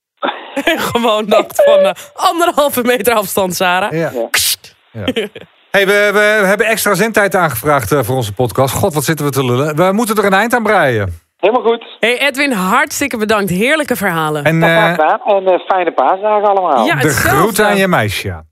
[0.92, 3.92] Gewoon dacht van eh, anderhalve meter afstand, Sarah.
[3.92, 4.12] ja.
[4.14, 4.28] Ja.
[4.32, 4.76] Kst.
[5.72, 8.74] Hey, we, we hebben extra zendtijd aangevraagd eh, voor onze podcast.
[8.74, 9.76] God, wat zitten we te lullen.
[9.76, 11.20] We moeten er een eind aan breien.
[11.38, 11.86] Helemaal goed.
[12.00, 13.50] Hey Edwin, hartstikke bedankt.
[13.50, 14.44] Heerlijke verhalen.
[14.44, 15.20] En gedaan.
[15.26, 16.86] En fijne paasdagen allemaal.
[16.86, 16.96] Ja.
[16.96, 18.44] de groeten aan je meisje.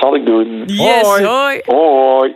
[0.00, 0.62] Zal ik doen.
[0.66, 1.24] Yes, Hoi.
[1.24, 1.60] hoi.
[1.64, 2.34] Hoi.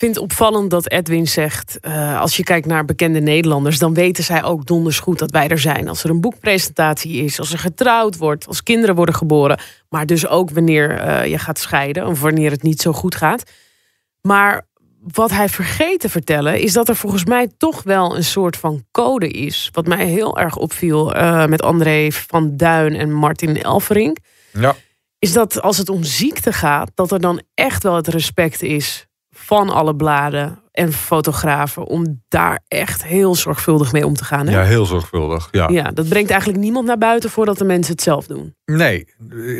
[0.00, 1.78] Ik vind het opvallend dat Edwin zegt...
[1.80, 3.78] eh, als je kijkt naar bekende Nederlanders...
[3.78, 5.88] dan weten zij ook donders goed dat wij er zijn.
[5.88, 8.46] Als er een boekpresentatie is, als er getrouwd wordt...
[8.46, 9.60] als kinderen worden geboren.
[9.88, 12.06] Maar dus ook wanneer eh, je gaat scheiden...
[12.06, 13.50] of wanneer het niet zo goed gaat.
[14.20, 14.66] Maar
[15.00, 16.60] wat hij vergeet te vertellen...
[16.60, 19.70] is dat er volgens mij toch wel een soort van code is.
[19.72, 24.18] Wat mij heel erg opviel eh, met André van Duin en Martin Elverink...
[24.52, 24.76] Ja.
[25.18, 26.90] is dat als het om ziekte gaat...
[26.94, 29.08] dat er dan echt wel het respect is
[29.44, 31.86] van alle bladen en fotografen...
[31.86, 34.46] om daar echt heel zorgvuldig mee om te gaan.
[34.46, 34.52] Hè?
[34.52, 35.48] ja, heel zorgvuldig.
[35.50, 35.68] Ja.
[35.68, 38.54] Ja, dat brengt eigenlijk niemand naar buiten voordat de mensen het zelf doen.
[38.64, 39.06] Nee,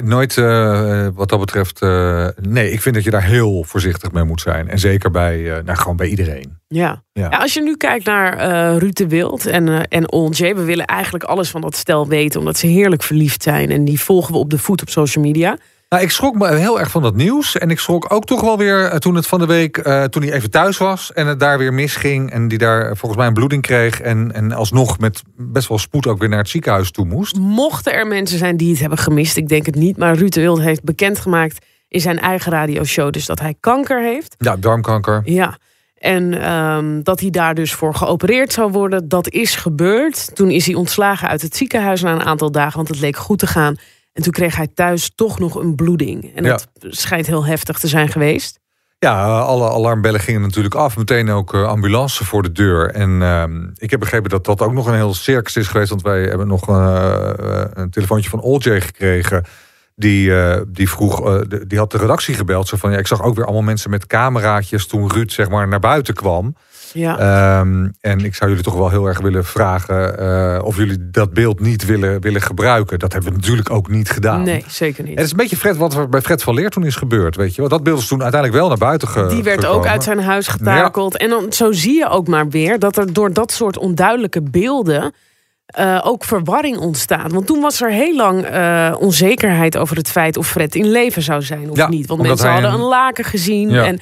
[0.02, 1.82] nooit eh, wat dat betreft.
[1.82, 4.68] eh, nee, ik vind dat je daar heel voorzichtig mee moet zijn.
[4.68, 6.58] En zeker bij, eh, nou, gewoon bij iedereen.
[6.68, 7.02] Ja.
[7.12, 7.28] Ja.
[7.30, 8.38] Ja, als je nu kijkt naar
[8.78, 12.58] Ruud de Wild en, en Olje, we willen eigenlijk alles van dat stel weten, omdat
[12.58, 13.70] ze heerlijk verliefd zijn.
[13.70, 15.56] En die volgen we op de voet op social media.
[15.90, 17.58] Nou, ik schrok me heel erg van dat nieuws.
[17.58, 20.22] En ik schrok ook toch wel weer eh, toen het van de week, eh, toen
[20.22, 22.30] hij even thuis was en het daar weer misging.
[22.30, 24.00] En die daar volgens mij een bloeding kreeg.
[24.00, 27.38] En, en alsnog met best wel spoed ook weer naar het ziekenhuis toe moest.
[27.38, 30.40] Mochten er mensen zijn die het hebben gemist, ik denk het niet, maar Ruud de
[30.40, 34.34] Wild heeft bekendgemaakt in zijn eigen radioshow dus dat hij kanker heeft.
[34.38, 35.22] Ja, darmkanker.
[35.24, 35.58] Ja.
[35.98, 40.34] En ehm, dat hij daar dus voor geopereerd zou worden, dat is gebeurd.
[40.34, 43.38] Toen is hij ontslagen uit het ziekenhuis na een aantal dagen, want het leek goed
[43.38, 43.76] te gaan.
[44.20, 46.32] En toen kreeg hij thuis toch nog een bloeding.
[46.34, 46.50] En Ja.
[46.50, 48.58] dat schijnt heel heftig te zijn geweest.
[48.98, 50.96] Ja, alle alarmbellen gingen natuurlijk af.
[50.96, 52.90] Meteen ook eh, ambulance voor de deur.
[52.90, 55.90] En ehm, ik heb begrepen dat dat ook nog een heel circus is geweest.
[55.90, 59.44] Want wij hebben nog eh, eh, een telefoontje van Oljay gekregen.
[60.00, 62.68] Die, eh, die vroeg, eh, die had de redactie gebeld.
[62.68, 65.68] Zo van, ja, ik zag ook weer allemaal mensen met cameraatjes toen Ruud zeg maar
[65.68, 66.54] naar buiten kwam.
[66.92, 67.18] Ja.
[67.18, 71.32] Ehm, en ik zou jullie toch wel heel erg willen vragen eh, of jullie dat
[71.32, 72.98] beeld niet willen, willen gebruiken.
[72.98, 74.42] Dat hebben we natuurlijk ook niet gedaan.
[74.42, 75.14] nee, zeker niet.
[75.14, 77.36] Het is een beetje Fred, wat er bij Fred van Leer toen is gebeurd.
[77.36, 77.70] Weet je wel.
[77.70, 79.90] Dat beeld is toen uiteindelijk wel naar buiten ge Die werd ook gekomen.
[79.90, 81.16] uit zijn huis getakeld.
[81.16, 85.12] En dan, zo zie je ook maar weer dat er door dat soort onduidelijke beelden
[85.70, 87.32] eh, ook verwarring ontstaat.
[87.32, 91.22] Want toen was er heel lang eh, onzekerheid over het feit of Fred in leven
[91.22, 92.06] zou zijn of Ja, niet.
[92.06, 93.70] Want mensen hadden een- een laken gezien.
[93.70, 93.84] Ja.
[93.84, 93.98] En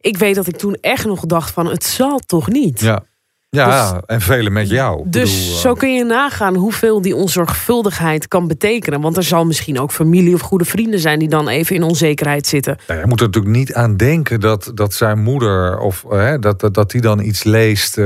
[0.00, 2.80] ik weet dat ik toen echt nog dacht van het zal toch niet.
[2.80, 3.02] Ja,
[3.50, 5.02] ja en velen met jou.
[5.06, 9.00] Dus bedoel, eh, zo kun je nagaan hoeveel die onzorgvuldigheid kan betekenen.
[9.00, 12.46] Want er zal misschien ook familie of goede vrienden zijn die dan even in onzekerheid
[12.46, 12.76] zitten.
[12.86, 16.04] nou, je moet er natuurlijk niet aan denken dat, dat zijn moeder of
[16.40, 17.98] dat, dat, dat die dan iets leest.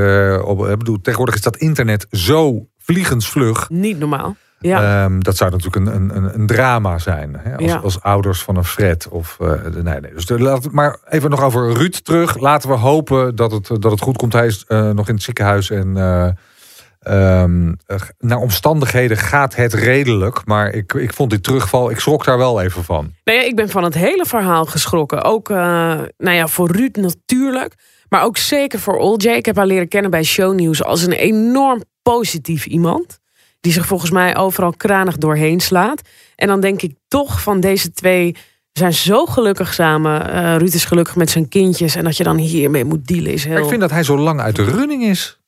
[0.45, 3.69] op, ik bedoel, tegenwoordig is dat internet zo vliegensvlug.
[3.71, 4.37] Niet normaal.
[4.59, 5.05] Ja.
[5.05, 7.37] Ehm, dat zou natuurlijk een, een, een, drama zijn.
[7.39, 7.57] Hè?
[7.57, 7.77] Als, Ja.
[7.77, 9.09] als ouders van een Fred.
[9.09, 10.13] Of, eh, nee, nee.
[10.15, 12.39] Dus laat, maar even nog over Ruud terug.
[12.39, 14.33] Laten we hopen dat het, dat het goed komt.
[14.33, 15.71] Hij is eh, nog in het ziekenhuis.
[15.71, 16.29] En eh,
[17.01, 20.41] ehm, eh, naar omstandigheden gaat het redelijk.
[20.45, 21.91] Maar ik, ik vond die terugval.
[21.91, 23.13] Ik schrok daar wel even van.
[23.25, 25.23] Nou ja, ik ben van het hele verhaal geschrokken.
[25.23, 25.57] Ook eh,
[26.19, 27.75] nou ja, voor Ruud natuurlijk.
[28.09, 29.37] Maar ook zeker voor Oljay.
[29.37, 33.19] Ik heb haar leren kennen bij Shownieuws als een enorm positief iemand.
[33.61, 36.01] Die zich volgens mij overal kranig doorheen slaat.
[36.37, 38.37] En dan denk ik toch van deze twee
[38.73, 40.31] zijn zo gelukkig samen.
[40.33, 41.95] Eh, Ruud is gelukkig met zijn kindjes.
[41.95, 43.53] En dat je dan hiermee moet dealen is heel...
[43.53, 45.39] Maar ik vind dat hij zo lang uit de running is.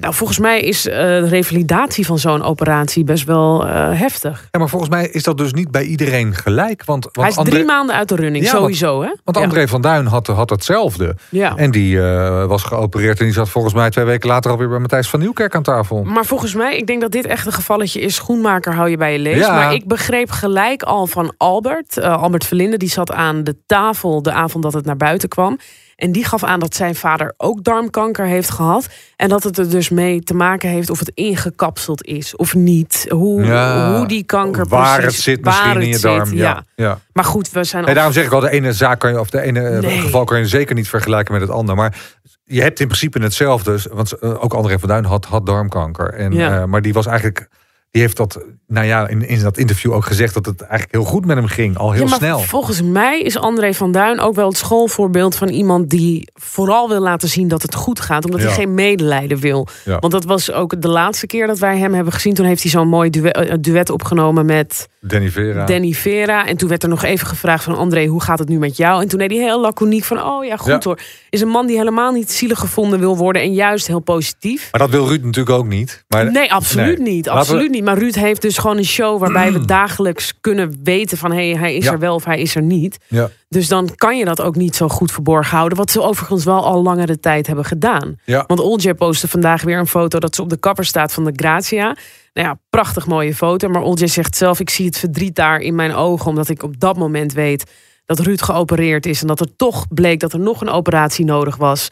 [0.00, 4.48] Nou, volgens mij is uh, de revalidatie van zo'n operatie best wel uh, heftig.
[4.50, 6.84] Ja, maar volgens mij is dat dus niet bij iedereen gelijk.
[6.84, 7.52] Want, want Hij is André...
[7.54, 9.00] drie maanden uit de running, Ja, sowieso.
[9.02, 9.14] hè?
[9.24, 9.42] Want Ja.
[9.42, 11.16] André van Duin had, had hetzelfde.
[11.28, 11.56] Ja.
[11.56, 14.78] En die eh, was geopereerd en die zat volgens mij twee weken later alweer bij
[14.78, 16.02] Matthijs van Nieuwkerk aan tafel.
[16.04, 18.14] Maar volgens mij, ik denk dat dit echt een gevalletje is.
[18.14, 19.46] Schoenmaker hou je bij je lees.
[19.48, 21.96] Maar ik begreep gelijk al van Albert.
[21.98, 25.58] eh, Albert Verlinde, die zat aan de tafel de avond dat het naar buiten kwam.
[25.98, 28.88] En die gaf aan dat zijn vader ook darmkanker heeft gehad.
[29.16, 33.06] En dat het er dus mee te maken heeft of het ingekapseld is of niet.
[33.08, 33.96] Hoe, Ja.
[33.96, 36.32] hoe die kanker Waar precies, het zit misschien in je zit, darm.
[36.34, 36.64] Ja.
[36.76, 36.98] Ja.
[37.12, 39.30] Maar goed, we zijn Nee, daarom zeg ik al, de ene zaak kan je, of
[39.30, 40.00] de ene eh, Nee.
[40.00, 41.76] geval kan je zeker niet vergelijken met het andere.
[41.78, 41.96] Maar
[42.44, 43.78] je hebt in principe hetzelfde.
[43.92, 46.14] Want eh, ook André van Duin had, had darmkanker.
[46.14, 46.58] En, Ja.
[46.60, 47.48] eh, maar die was eigenlijk,
[47.90, 51.04] die heeft dat, nou ja, in, in dat interview ook gezegd dat het eigenlijk heel
[51.04, 51.76] goed met hem ging.
[51.76, 52.38] Al heel ja, maar snel.
[52.38, 57.00] Volgens mij is André van Duin ook wel het schoolvoorbeeld van iemand die vooral wil
[57.00, 59.66] laten zien dat het goed gaat, omdat hij geen medelijden wil.
[59.84, 59.98] Ja.
[59.98, 62.34] Want dat was ook de laatste keer dat wij hem hebben gezien.
[62.34, 65.64] Toen heeft hij zo'n mooi duet, eh, duet opgenomen met Danny Vera.
[65.64, 66.46] Danny Vera.
[66.46, 69.02] En toen werd er nog even gevraagd van André, hoe gaat het nu met jou?
[69.02, 70.78] En toen deed hij heel laconiek van, oh ja, goed Ja.
[70.82, 70.98] hoor.
[71.30, 74.68] Is een man die helemaal niet zielig gevonden wil worden en juist heel positief.
[74.70, 76.04] Maar dat wil Ruud natuurlijk ook niet.
[76.08, 77.14] Maar Nee, absoluut nee.
[77.14, 77.24] niet.
[77.24, 77.84] We- Absoluut niet.
[77.84, 81.74] Maar Ruud heeft dus gewoon een show waarbij we dagelijks kunnen weten van hé, hij
[81.74, 81.92] is Ja.
[81.92, 82.98] er wel of hij is er niet.
[83.06, 83.30] Ja.
[83.48, 85.78] Dus dan kan je dat ook niet zo goed verborgen houden.
[85.78, 88.16] Wat ze overigens wel al langere tijd hebben gedaan.
[88.24, 88.44] Ja.
[88.46, 91.32] Want Olje postte vandaag weer een foto dat ze op de kapper staat van de
[91.36, 91.96] Grazia.
[92.38, 93.68] Nou ja, prachtig mooie foto.
[93.68, 96.26] Maar Olje zegt zelf, ik zie het verdriet daar in mijn ogen.
[96.26, 97.64] Omdat ik op dat moment weet
[98.04, 99.20] dat Ruud geopereerd is.
[99.20, 101.90] En dat er toch bleek dat er nog een operatie nodig was.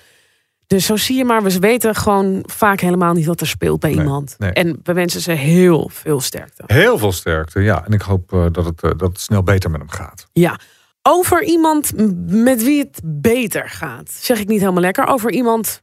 [0.66, 3.90] Dus zo zie je maar, we weten gewoon vaak helemaal niet wat er speelt bij
[3.90, 4.34] Nee, iemand.
[4.38, 4.52] nee.
[4.52, 6.62] En we wensen ze heel veel sterkte.
[6.66, 7.84] Heel veel sterkte, ja.
[7.86, 10.26] En ik hoop eh, dat, het, eh, dat het snel beter met hem gaat.
[10.32, 10.58] Ja.
[11.02, 11.92] Over iemand
[12.26, 14.10] met wie het beter gaat.
[14.12, 15.06] Zeg ik niet helemaal lekker.
[15.06, 15.82] Over iemand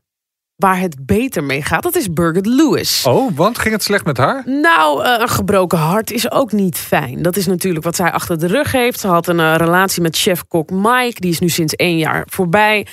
[0.63, 1.83] waar het beter mee gaat.
[1.83, 3.05] Dat is Birgit Lewis.
[3.05, 4.43] Oh, want ging het slecht met haar?
[4.45, 7.21] Nou, eh, een gebroken hart is ook niet fijn.
[7.21, 8.99] Dat is natuurlijk wat zij achter de rug heeft.
[8.99, 11.19] Ze had een eh, relatie met chef-kok Mike.
[11.19, 12.87] Die is nu sinds één jaar voorbij.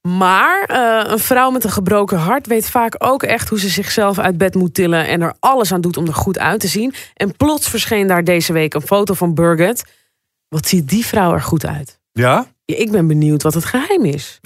[0.00, 4.18] Maar eh, een vrouw met een gebroken hart weet vaak ook echt hoe ze zichzelf
[4.18, 5.06] uit bed moet tillen.
[5.06, 6.94] En er alles aan doet om er goed uit te zien.
[7.14, 9.84] En plots verscheen daar deze week een foto van Birgit.
[10.48, 12.00] Wat ziet die vrouw er goed uit?
[12.12, 12.46] Ja?
[12.66, 14.40] Ik ben benieuwd wat het geheim is.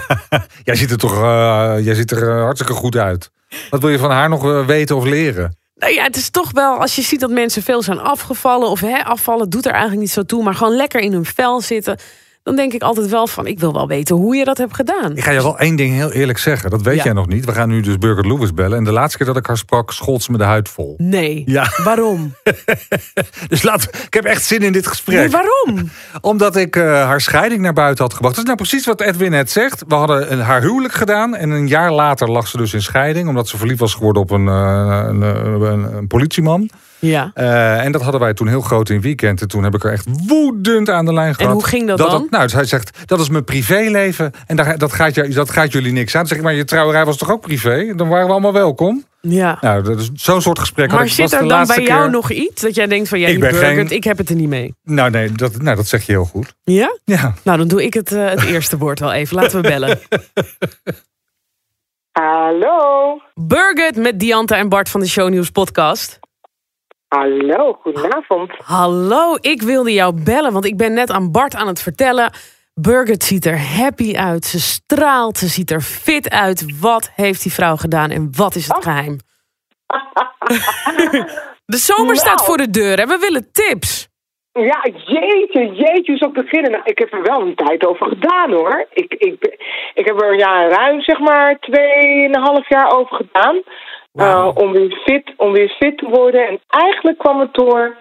[0.64, 3.30] Jij ziet er toch eh, jij ziet er eh, hartstikke goed uit.
[3.70, 5.56] Wat wil je van haar nog eh, weten of leren?
[5.74, 8.80] Nou ja, het is toch wel, als je ziet dat mensen veel zijn afgevallen of
[8.80, 11.98] hè, afvallen, doet er eigenlijk niet zo toe, maar gewoon lekker in hun vel zitten.
[12.46, 15.16] Dan denk ik altijd wel van, ik wil wel weten hoe je dat hebt gedaan.
[15.16, 16.70] Ik ga je wel één ding heel eerlijk zeggen.
[16.70, 17.02] Dat weet Ja.
[17.04, 17.44] jij nog niet.
[17.44, 18.78] We gaan nu dus Burger Lewis bellen.
[18.78, 20.94] En de laatste keer dat ik haar sprak, schold ze me de huid vol.
[20.98, 21.42] Nee.
[21.46, 21.66] Ja.
[21.84, 22.34] Waarom?
[23.48, 25.16] Dus we- ik heb echt zin in dit gesprek.
[25.18, 25.90] Nee, waarom?
[26.32, 28.34] Omdat ik eh, haar scheiding naar buiten had gebracht.
[28.34, 29.84] Dat is nou precies wat Edwin net zegt.
[29.88, 31.34] We hadden een, haar huwelijk gedaan.
[31.36, 33.28] En een jaar later lag ze dus in scheiding.
[33.28, 36.70] Omdat ze verliefd was geworden op een, eh, een, een, een- een politieman.
[37.06, 37.30] Ja.
[37.34, 39.40] Eh, en dat hadden wij toen heel groot in weekend.
[39.40, 41.52] En toen heb ik er echt woedend aan de lijn gehad.
[41.52, 42.26] hoe ging dat dan?
[42.30, 44.32] nou, hij zegt, dat is mijn privéleven.
[44.46, 46.20] En daar, dat, gaat, dat gaat jullie niks aan.
[46.20, 47.92] Dan zeg ik, maar je trouwerij was toch ook privé?
[47.96, 49.04] Dan waren we allemaal welkom.
[49.20, 49.58] Ja.
[49.60, 50.86] Nou, dat is zo'n soort gesprek.
[50.90, 53.18] had Maar ik- zit er dan bij jou keer- nog iets dat jij denkt van,
[53.18, 54.74] ja, Ik die ben burger, geen- ik heb het er niet mee.
[54.82, 56.54] Nou, nee, dat, nou, dat zeg je heel goed.
[56.64, 56.98] Ja?
[57.04, 57.34] Ja.
[57.42, 59.36] Nou, dan doe ik het, eh, het eerste woord wel even.
[59.36, 59.98] Laten we bellen.
[62.12, 63.18] Hallo.
[63.34, 66.18] Burger met Dianta en Bart van de Shownieuws podcast.
[67.08, 68.50] Hallo, goedenavond.
[68.64, 72.32] Hallo, ik wilde jou bellen, want ik ben net aan Bart aan het vertellen.
[72.74, 76.80] Birgit ziet er happy uit, ze straalt, ze ziet er fit uit.
[76.80, 79.16] Wat heeft die vrouw gedaan en wat is het geheim?
[81.66, 82.46] De zomer staat Nou.
[82.46, 84.08] voor de deur en we willen tips.
[84.52, 86.70] Ja, jeetje, jeetje, ik beginnen?
[86.70, 88.86] Nou, ik heb er wel een tijd over gedaan hoor.
[88.92, 89.56] Ik, ik,
[89.94, 93.62] ik heb er ja, ruim zeg maar tweeënhalf jaar over gedaan.
[94.16, 96.46] Eh, om, weer fit, om weer fit te worden.
[96.48, 97.96] En eigenlijk kwam het door...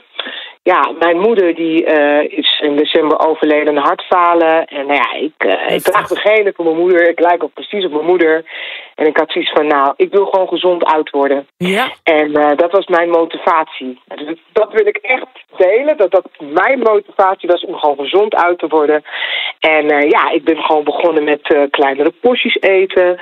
[0.73, 4.65] Ja, mijn moeder die eh, is in december overleden aan hartfalen.
[4.67, 7.09] En nou ja, ik, eh, ik draag de genen van mijn moeder.
[7.09, 8.45] Ik lijk ook precies op mijn moeder.
[8.95, 11.47] En ik had zoiets van, nou, ik wil gewoon gezond oud worden.
[11.57, 13.99] Ja, En eh, dat was mijn motivatie.
[14.15, 15.97] Dus dat- wil ik echt delen.
[15.97, 19.03] Dat dat mijn motivatie was om gewoon gezond uit te worden.
[19.59, 23.19] En ja, ik ben gewoon begonnen met kleinere porties eten.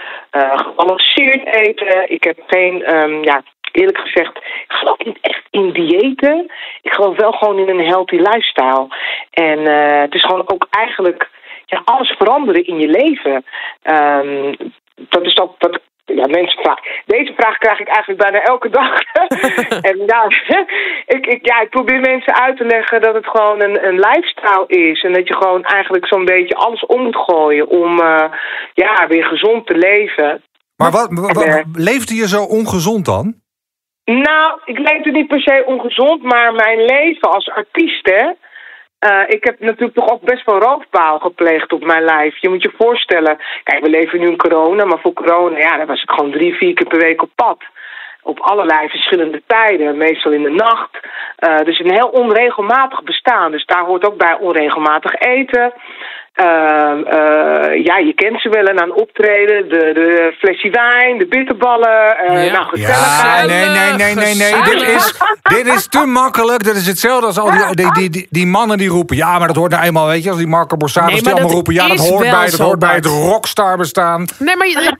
[0.55, 2.11] gebalanceerd eten.
[2.11, 3.43] Ik heb geen, ehm, ja,
[3.75, 6.51] eerlijk gezegd, ik geloof niet echt in diëten.
[6.81, 8.87] Ik geloof wel gewoon in een healthy lifestyle.
[9.29, 11.29] En eh, het is gewoon ook eigenlijk
[11.65, 13.45] ja, alles veranderen in je leven.
[13.81, 14.53] Ehm,
[14.95, 16.83] dat is dat, dat ja, mensen vragen.
[17.05, 18.99] Deze vraag krijg ik eigenlijk bijna elke dag.
[19.89, 20.23] en ja
[21.17, 24.67] ik, ik, ja, ik probeer mensen uit te leggen dat het gewoon een, een lifestyle
[24.67, 25.03] is.
[25.03, 28.25] En dat je gewoon eigenlijk zo'n beetje alles om moet gooien om uh,
[28.73, 30.43] ja, weer gezond te leven.
[30.75, 33.41] Maar wat, wat, leefde je zo ongezond dan?
[34.05, 38.31] Nou, ik leefde niet per se ongezond, maar mijn leven als artiest, hè.
[39.09, 42.37] Uh, ik heb natuurlijk toch ook best wel roofbaal gepleegd op mijn lijf.
[42.41, 45.87] Je moet je voorstellen, kijk, we leven nu in corona, maar voor corona, ja, dan
[45.87, 47.57] was ik gewoon drie, vier keer per week op pad.
[48.21, 50.99] Op allerlei verschillende tijden, meestal in de nacht.
[51.39, 53.51] Uh, dus een heel onregelmatig bestaan.
[53.51, 55.73] Dus daar hoort ook bij onregelmatig eten.
[56.33, 59.69] Uh, uh, ja, je kent ze wel en aan optreden.
[59.69, 62.15] De, de flesje wijn, de bitterballen.
[62.29, 62.51] Uh, ja.
[62.51, 64.63] Nou, ja, nee, nee, nee, nee, nee.
[64.63, 66.63] Dit is, dit is te makkelijk.
[66.63, 69.15] Dit is hetzelfde als al die, die, die, die, die mannen die roepen...
[69.15, 70.29] ja, maar dat hoort nou eenmaal, weet je...
[70.29, 71.73] als die Marco Borsato nee, die allemaal roepen...
[71.73, 74.25] ja, dat hoort, bij, dat hoort bij het rockstar bestaan.
[74.39, 74.95] Nee, maar je,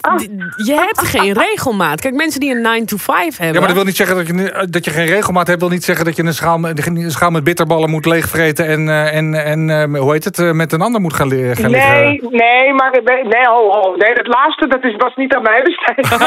[0.66, 2.02] je hebt geen regelmaat.
[2.02, 3.46] Kijk, mensen die een 9 to 5 hebben...
[3.46, 5.60] Ja, maar dat wil niet zeggen dat je, dat je geen regelmaat hebt.
[5.60, 8.68] wil niet zeggen dat je een schaal, een schaal met bitterballen moet leegvreten...
[8.68, 12.38] en, en, en hoe heet het, met een ander moet gaan gaan, gaan nee, liggen?
[12.38, 16.12] Nee, maar nee, ho, ho, nee, dat laatste dat is, was niet aan mij besteed.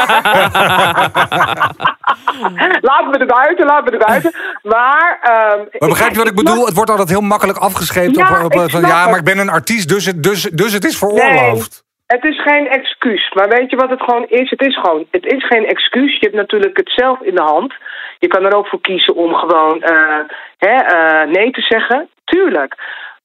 [2.89, 4.31] laten we het buiten, laten we het buiten.
[4.63, 5.19] Maar,
[5.53, 6.65] um, maar begrijp je wat ik bedoel?
[6.65, 8.15] Het wordt altijd heel makkelijk afgescheept.
[8.15, 10.85] Ja, op, op, van, ja maar ik ben een artiest, dus het, dus, dus het
[10.85, 11.71] is veroorloofd.
[11.71, 11.85] Nee.
[12.07, 13.31] Het is geen excuus.
[13.33, 14.49] Maar weet je wat het gewoon is?
[14.49, 16.11] Het is gewoon, het is geen excuus.
[16.11, 17.73] Je hebt natuurlijk het zelf in de hand.
[18.19, 20.19] Je kan er ook voor kiezen om gewoon uh,
[20.57, 22.09] hè, uh, nee te zeggen.
[22.23, 22.75] Tuurlijk.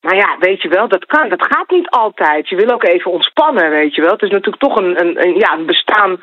[0.03, 1.29] Maar ja, weet je wel, dat kan.
[1.29, 2.49] Dat gaat niet altijd.
[2.49, 4.13] Je wil ook even ontspannen, weet je wel.
[4.13, 6.21] Het is natuurlijk toch een, een, een ja, een bestaan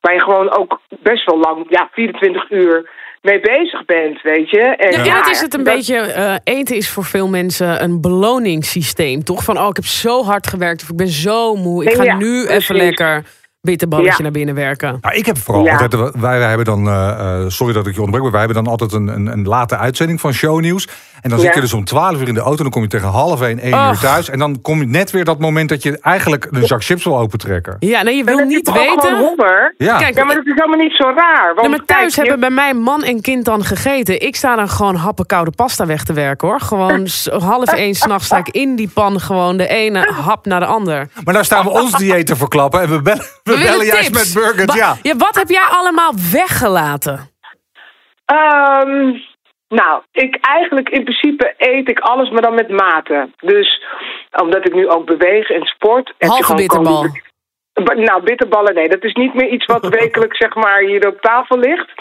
[0.00, 2.90] waar je gewoon ook best wel lang, ja, 24 uur
[3.22, 4.60] mee bezig bent, weet je.
[4.60, 9.24] En ja, ja, is het een beetje, uh, eten is voor veel mensen een beloningssysteem,
[9.24, 9.44] toch?
[9.44, 12.16] Van, oh, ik heb zo hard gewerkt of ik ben zo moe, ik ga ja,
[12.16, 13.24] nu even lekker
[13.60, 14.22] bitterballetje ja.
[14.22, 14.98] naar binnen werken.
[15.00, 15.76] Nou, ik heb vooral ja.
[15.76, 18.72] altijd, wij, wij hebben dan, uh, sorry dat ik je onderbreek, maar wij hebben dan
[18.72, 20.88] altijd een, een, een late uitzending van shownieuws.
[21.26, 21.44] En dan ja.
[21.44, 23.58] zit je dus om 12 uur in de auto, dan kom je tegen half 1,
[23.58, 24.30] 1 uur thuis.
[24.30, 27.18] En dan kom je net weer dat moment dat je eigenlijk een zak chips wil
[27.18, 27.76] opentrekken.
[27.78, 29.34] Ja, nee, je wil niet weten.
[29.76, 29.98] Ja.
[29.98, 31.54] Kijk, ja, maar dat is helemaal niet zo raar.
[31.54, 34.20] Want maar thuis kijk, hebben bij mij man en kind dan gegeten.
[34.20, 36.60] Ik sta dan gewoon happen koude pasta weg te werken hoor.
[36.60, 40.66] Gewoon half 1 s'nachts sta ik in die pan gewoon de ene hap naar de
[40.66, 41.08] ander.
[41.24, 44.12] Maar nou staan we ons dieet te verklappen en we bellen, we, we bellen juist
[44.12, 44.74] met burgers.
[44.74, 44.96] Ja.
[45.02, 45.16] ja.
[45.16, 47.30] Wat heb jij allemaal weggelaten?
[48.26, 49.22] Um,
[49.68, 53.30] nou, ik eigenlijk in principe eet ik alles, maar dan met mate.
[53.40, 53.82] Dus
[54.42, 56.14] omdat ik nu ook beweeg en sport.
[56.18, 57.06] Halve bitterbal.
[57.94, 58.88] Nou, bitterballen, nee.
[58.88, 61.92] Dat is niet meer iets wat wekelijks zeg maar, hier op tafel ligt.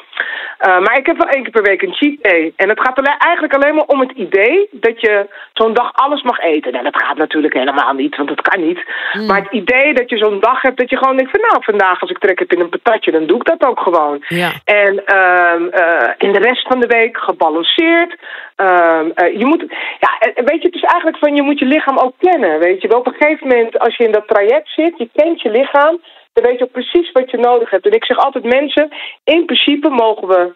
[0.67, 2.54] Uh, maar ik heb wel één keer per week een cheat day.
[2.56, 6.39] En het gaat eigenlijk alleen maar om het idee dat je zo'n dag alles mag
[6.39, 6.71] eten.
[6.71, 8.80] Nou, dat gaat natuurlijk helemaal niet, want dat kan niet.
[9.13, 9.25] Mm.
[9.25, 11.41] Maar het idee dat je zo'n dag hebt dat je gewoon denkt van...
[11.41, 14.23] nou, vandaag als ik trek het in een patatje, dan doe ik dat ook gewoon.
[14.28, 14.51] Ja.
[14.63, 18.15] En uh, in de rest van de week gebalanceerd.
[18.58, 19.01] Uh,
[19.38, 19.65] je moet,
[19.99, 22.60] ja, weet je, het is eigenlijk van je moet je lichaam ook kennen.
[22.60, 25.49] Weet je, op een gegeven moment als je in dat traject zit, je kent je
[25.49, 25.99] lichaam
[26.36, 27.86] dan weet je ook precies wat je nodig hebt.
[27.86, 28.89] En ik zeg altijd mensen,
[29.24, 30.54] in principe mogen we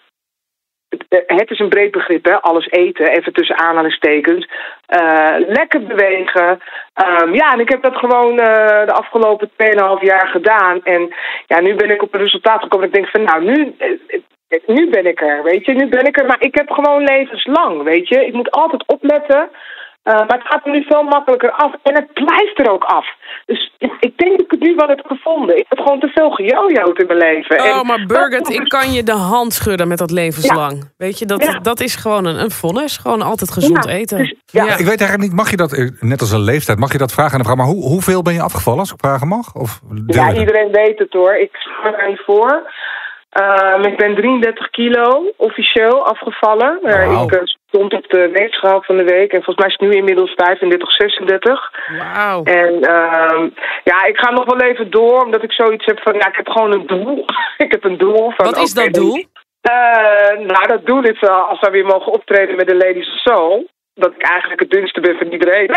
[1.25, 2.41] het is een breed begrip, hè?
[2.41, 4.47] alles eten, even tussen aanhalingstekens.
[5.01, 6.59] Uh, lekker bewegen.
[7.21, 9.55] Um, ja, en ik heb dat gewoon uh, de afgelopen 2,5
[10.01, 10.83] jaar gedaan.
[10.83, 11.13] En
[11.47, 12.87] ja, nu ben ik op een resultaat gekomen.
[12.87, 13.75] Ik denk van, nou, nu,
[14.65, 15.73] nu ben ik er, weet je.
[15.73, 18.25] Nu ben ik er, maar ik heb gewoon levenslang, weet je.
[18.25, 19.49] Ik moet altijd opletten
[20.03, 21.73] uh, maar het gaat er nu veel makkelijker af.
[21.83, 23.05] En het blijft er ook af.
[23.45, 25.57] Dus ik, ik denk dat ik het nu wel heb gevonden.
[25.57, 27.59] Ik heb gewoon te veel gejojoed in mijn leven.
[27.59, 30.77] Oh, en maar Burgert, ik kan je de hand schudden met dat levenslang.
[30.77, 30.89] Ja.
[30.97, 31.59] Weet je, dat, ja.
[31.59, 32.97] dat is gewoon een, een vonnis.
[32.97, 34.17] Gewoon altijd gezond ja, eten.
[34.17, 34.63] Dus, ja.
[34.63, 37.13] Ik weet eigenlijk niet, mag je dat, eh, net als een leeftijd, mag je dat
[37.13, 37.55] vragen aan de vrouw.
[37.55, 39.55] Maar hoe, hoeveel ben je afgevallen, als ik vragen mag?
[39.55, 41.35] Of ja, iedereen weet het hoor.
[41.35, 42.71] Ik schaam er niet voor.
[43.37, 46.79] Um, ik ben 33 kilo officieel afgevallen.
[46.81, 47.23] Wow.
[47.23, 49.31] Ik uh, stond op de weegschaal van de week.
[49.31, 51.71] En volgens mij is het nu inmiddels 35, 36.
[51.97, 52.43] Wauw.
[52.43, 55.23] En um, ja, ik ga nog wel even door.
[55.23, 57.25] Omdat ik zoiets heb van, ja, ik heb gewoon een doel.
[57.65, 58.31] ik heb een doel.
[58.31, 59.17] Van, Wat is dat doel?
[59.17, 63.67] Uh, nou, dat doel is als we weer mogen optreden met de Ladies of Soul
[63.99, 65.69] dat ik eigenlijk het dunste ben van iedereen.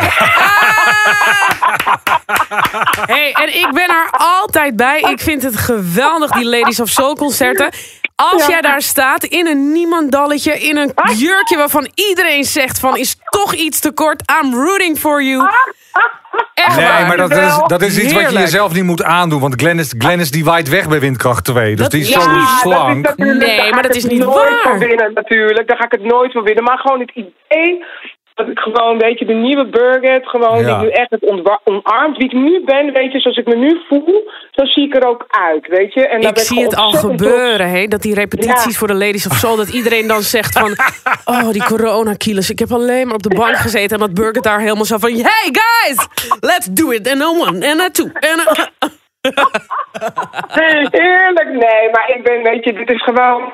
[3.15, 5.01] hey, en ik ben er altijd bij.
[5.01, 7.71] Ik vind het geweldig, die Ladies of Soul concerten.
[8.15, 13.17] Als jij daar staat in een niemandalletje, in een jurkje waarvan iedereen zegt van is
[13.25, 14.33] toch iets te kort.
[14.43, 15.49] I'm rooting for you.
[16.55, 17.07] Echt nee, waar.
[17.07, 19.41] maar dat is, dat is iets wat je jezelf niet moet aandoen.
[19.41, 21.71] Want Glennis, Glennis die waait weg bij windkracht 2.
[21.71, 23.05] Dus dat, die is ja, zo slank.
[23.05, 24.61] Dat, dat, nee, maar dat is niet waar.
[24.63, 25.69] Voor winnen, natuurlijk.
[25.69, 26.65] Daar ga ik het nooit voor winnen.
[26.65, 27.85] Maar gewoon het idee
[28.35, 30.79] Dat ik gewoon, weet je, de nieuwe Birgit, gewoon, Ja.
[30.79, 31.31] die nu echt het
[31.65, 32.17] omarmt.
[32.17, 35.07] Wie ik nu ben, weet je, zoals ik me nu voel, zo zie ik er
[35.09, 36.07] ook uit, weet je.
[36.09, 37.87] En Ik zie het al gebeuren, hè?
[37.87, 38.79] dat die repetities Ja.
[38.79, 39.57] voor de Ladies of Soul...
[39.57, 40.71] dat iedereen dan zegt van...
[41.35, 43.97] oh, die coronakielers, ik heb alleen maar op de bank gezeten...
[44.01, 45.11] en dat Burger daar helemaal zo van...
[45.11, 46.09] hey guys,
[46.41, 47.07] let's do it.
[47.07, 48.69] En a one, en a two, en a...
[50.91, 53.53] Heerlijk, nee, maar ik ben, weet je, dit is gewoon.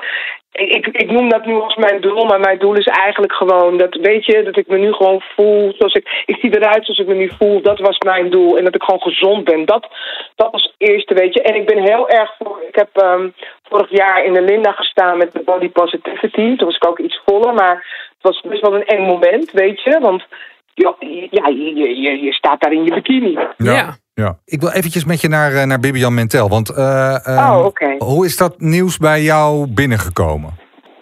[0.59, 3.95] Ik, ik, noem dat nu als mijn doel, maar mijn doel is eigenlijk gewoon dat,
[4.01, 6.23] weet je, dat ik me nu gewoon voel zoals ik.
[6.25, 8.57] Ik zie eruit zoals ik me nu voel, dat was mijn doel.
[8.57, 9.87] En dat ik gewoon gezond ben, dat,
[10.35, 11.41] dat was het eerste, weet je.
[11.41, 12.63] En ik ben heel erg voor.
[12.67, 13.29] Ik heb ehm,
[13.63, 16.55] vorig jaar in de Linda gestaan met de Body Positivity.
[16.55, 17.75] Toen was ik ook iets voller, maar
[18.13, 19.99] het was best wel een eng moment, weet je.
[19.99, 20.25] Want
[20.73, 20.95] ja,
[21.29, 23.37] ja je, je, je, je staat daar in je bikini.
[23.57, 23.97] Ja.
[24.19, 24.37] Ja.
[24.45, 26.49] Ik wil eventjes met je naar, eh, naar Bibian Mentel.
[26.49, 27.95] Want eh, ehm, Oh, oké.
[27.97, 30.51] hoe is dat nieuws bij jou binnengekomen?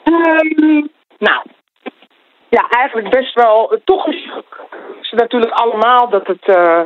[0.04, 0.86] Ehm,
[1.18, 1.42] nou,
[2.50, 3.80] ja, eigenlijk best wel.
[3.84, 4.30] Toch is
[5.02, 6.82] ze natuurlijk allemaal dat het, eh,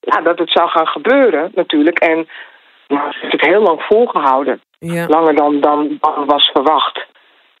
[0.00, 1.98] ja, dat het zou gaan gebeuren, natuurlijk.
[1.98, 2.28] En
[2.88, 4.60] nou, dat heb ik heel lang volgehouden.
[4.78, 5.06] Ja.
[5.06, 7.06] Langer dan, dan, dan was verwacht.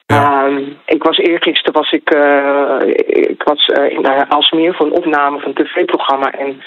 [0.06, 0.44] Ja.
[0.44, 4.96] Ehm, ik was eergisteren was ik, eh, ik was eh, in uh, Alsmeer voor een
[4.96, 6.62] opname van een tv-programma en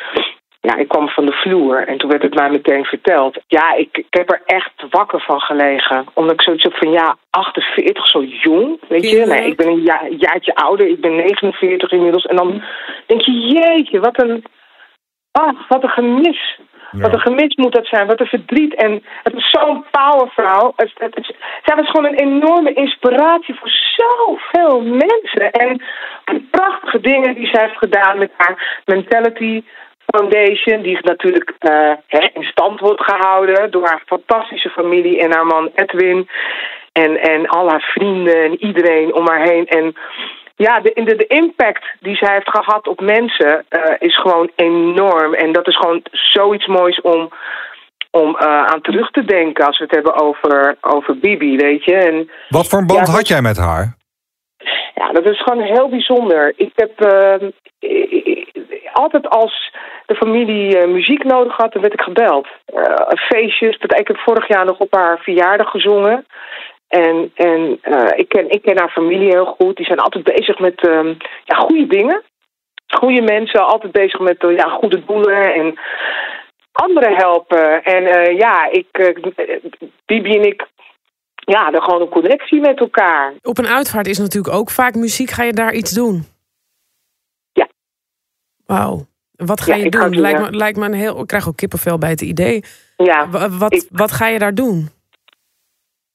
[0.62, 3.38] ja, ik kwam van de vloer en toen werd het mij meteen verteld.
[3.47, 6.05] Ja, ik, ik heb er echt wakker van gelegen.
[6.14, 9.26] Omdat ik zoiets heb van, ja, 48, zo jong, weet je.
[9.26, 12.26] Nee, ik ben een ja- jaartje ouder, ik ben 49 inmiddels.
[12.26, 12.64] En dan
[13.05, 14.43] denk je, jeetje, wat een,
[15.32, 16.60] ah, wat een gemis.
[16.91, 16.99] Ja.
[16.99, 18.76] Wat een gemis moet dat zijn, wat een verdriet.
[18.76, 20.74] En het is zo'n powervrouw.
[20.76, 21.32] Het, het is,
[21.64, 25.51] zij was gewoon een enorme inspiratie voor zoveel mensen.
[25.51, 25.82] En
[26.26, 29.64] de prachtige dingen die zij heeft gedaan met haar Mentality
[30.16, 31.91] Foundation, die natuurlijk eh,
[32.34, 36.30] in stand wordt gehouden door haar fantastische familie en haar man Edwin.
[36.91, 39.68] En, en al haar vrienden en iedereen om haar heen.
[39.68, 39.95] En
[40.55, 45.34] ja, de, de, de impact die zij heeft gehad op mensen eh, is gewoon enorm.
[45.34, 47.30] En dat is gewoon zoiets moois om,
[48.12, 51.95] om eh, aan terug te denken als we het hebben over, over Bibi, weet je.
[51.95, 53.97] En Wat voor een band Ja, had jij met haar?
[54.95, 56.53] ja, dat is gewoon heel bijzonder.
[56.55, 57.47] Ik heb eh,
[57.82, 58.47] i-
[58.93, 59.68] altijd als
[60.10, 62.47] de familie eh, muziek nodig had, dan werd ik gebeld.
[62.66, 66.26] Eh, feestjes, ik heb vorig jaar nog op haar verjaardag gezongen.
[66.88, 69.78] En, en eh, ik, ken, ik ken haar familie heel goed.
[69.78, 72.24] Die zijn altijd bezig met ehm, ja, goede dingen.
[72.88, 75.80] Goede mensen, altijd bezig met ja, goede doelen en
[76.72, 77.84] anderen helpen.
[77.84, 79.14] En ja, ik,
[80.05, 80.68] Bibi en ik,
[81.36, 83.34] ja, hadden gewoon een connectie met elkaar.
[83.41, 85.30] Op een uitvaart is natuurlijk ook vaak muziek.
[85.30, 86.24] Ga je daar iets doen?
[87.51, 87.68] Ja.
[88.66, 89.09] Wauw.
[89.46, 90.20] Wat ga Ja, je doen?
[90.20, 91.20] lijkt, me, lijkt me een heel...
[91.22, 92.64] Ik krijg ook kippenvel bij het idee.
[92.98, 94.90] Ja, Wa- Wat, ik- wat ga je daar doen?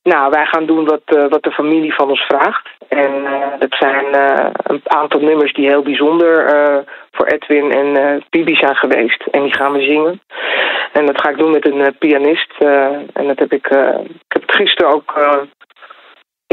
[0.03, 2.68] Nou, wij gaan doen wat, eh, wat de familie van ons vraagt.
[2.89, 6.79] En eh, dat zijn eh, een aantal nummers die heel bijzonder eh,
[7.11, 9.22] voor Edwin en eh Bibi zijn geweest.
[9.31, 10.20] En die gaan we zingen.
[10.93, 12.53] En dat ga ik doen met een eh, pianist.
[12.59, 15.37] eh, en dat heb ik, eh, ik heb het gisteren ook eh,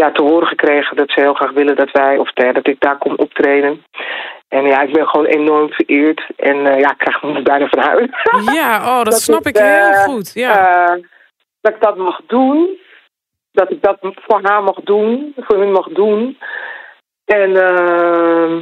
[0.01, 2.79] ja, te horen gekregen dat ze heel graag willen dat wij, of eh, dat ik
[2.79, 3.83] daar kom optreden.
[4.47, 6.21] En ja, ik ben gewoon enorm vereerd.
[6.35, 8.09] En eh, ja, ik krijg me bijna van huis.
[8.59, 10.33] Ja, oh, dat, snap ik, heel eh, goed.
[10.33, 10.97] Ja.
[11.61, 12.79] dat ik dat mag doen.
[13.51, 15.33] Dat ik dat voor haar mag doen.
[15.37, 16.37] Voor hun mag doen.
[17.25, 18.55] En eh,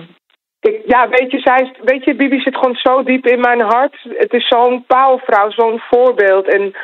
[0.59, 3.95] ik, ja, weet je, zij, weet je, Bibi zit gewoon zo diep in mijn hart.
[4.09, 6.47] Het is zo'n powervrouw, zo'n voorbeeld.
[6.47, 6.75] En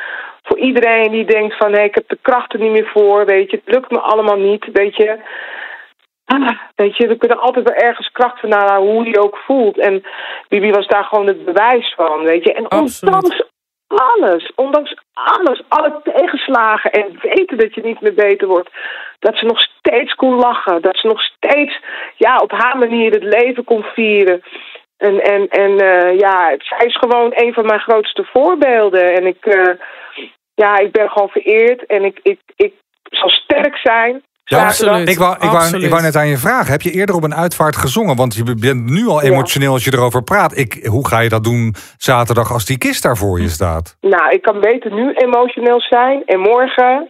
[0.46, 3.56] voor iedereen die denkt van, hé, ik heb de krachten niet meer voor, weet je,
[3.64, 5.18] het lukt me allemaal niet, weet je.
[6.24, 9.78] Ah, weet je, we kunnen altijd wel ergens kracht halen, hoe je ook voelt.
[9.78, 10.04] En
[10.48, 12.52] Bibi was daar gewoon het bewijs van, weet je.
[12.52, 13.14] En Absoluut.
[13.14, 13.44] ondanks
[13.86, 18.70] alles, ondanks alles, alle tegenslagen en weten dat je niet meer beter wordt,
[19.18, 21.80] dat ze nog steeds kon lachen, dat ze nog steeds
[22.16, 24.42] ja, op haar manier het leven kon vieren.
[24.96, 29.14] En, en, en eh, ja, zij is gewoon een van mijn grootste voorbeelden.
[29.14, 29.74] En ik, eh,
[30.54, 32.72] ja, ik ben gewoon vereerd en ik, ik, ik
[33.02, 34.22] zal sterk zijn.
[34.44, 35.08] Ja, absoluut.
[35.08, 35.84] Ik wou, ik, wou, Absoluut.
[35.84, 36.72] ik wou net aan je vragen.
[36.72, 38.16] Heb je eerder op een uitvaart gezongen?
[38.16, 39.30] Want je bent nu al Ja.
[39.30, 40.56] emotioneel als je erover praat.
[40.56, 43.96] Ik, hoe ga je dat doen zaterdag als die kist daar voor je staat?
[44.00, 47.08] Nou, ik kan beter nu emotioneel zijn en morgen.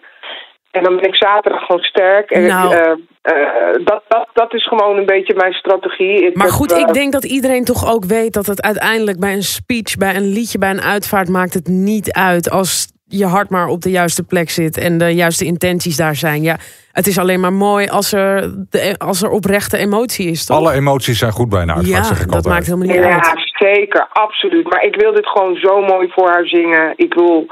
[0.77, 2.31] En dan ben ik zaterdag gewoon sterk.
[2.31, 2.75] En Nou.
[2.75, 6.27] ik, eh, eh, dat, dat, dat is gewoon een beetje mijn strategie.
[6.27, 9.21] Ik Maar heb, goed, eh, ik denk dat iedereen toch ook weet dat het uiteindelijk
[9.21, 13.27] bij een speech, bij een liedje, bij een uitvaart maakt het niet uit als je
[13.27, 16.43] hart maar op de juiste plek zit en de juiste intenties daar zijn.
[16.43, 16.57] Ja,
[16.93, 20.47] het is alleen maar mooi als er, de, als er oprechte emotie is.
[20.47, 20.57] Toch?
[20.57, 22.55] Alle emoties zijn goed bij een uitvaart, ja, zeg ik dat altijd.
[22.55, 23.53] maakt helemaal niet Ja, uit.
[23.59, 24.69] zeker, absoluut.
[24.71, 26.93] Maar ik wil dit gewoon zo mooi voor haar zingen.
[26.97, 27.47] Ik wil,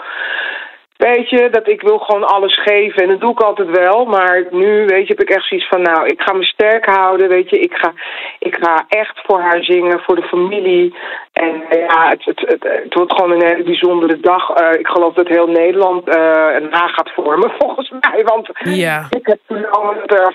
[1.10, 3.02] Weet je, dat ik wil gewoon alles geven.
[3.02, 4.04] En dat doe ik altijd wel.
[4.04, 5.82] Maar nu, weet je, heb ik echt zoiets van...
[5.82, 7.58] Nou, ik ga me sterk houden, weet je.
[7.58, 7.92] Ik ga,
[8.38, 10.94] ik ga echt voor haar zingen, voor de familie.
[11.32, 14.50] En eh, ja, het, het, het, het wordt gewoon een hele bijzondere dag.
[14.50, 18.24] Eh, ik geloof dat heel Nederland eh na gaat vormen, volgens mij.
[18.24, 19.06] Want Ja.
[19.10, 20.34] ik heb vernomen dat er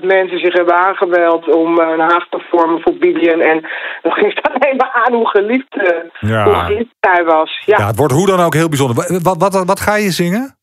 [0.00, 1.54] 40.000 mensen zich hebben aangemeld...
[1.54, 3.40] om eh, een haag te vormen voor Bibian.
[3.40, 3.60] En
[4.02, 5.74] dat geeft alleen maar aan hoe geliefd,
[6.20, 6.44] Ja.
[6.44, 7.62] hoe geliefd hij was.
[7.64, 8.96] Ja, het wordt hoe dan ook heel bijzonder.
[9.22, 10.56] Wat, wat, wat, wat ga je zingen?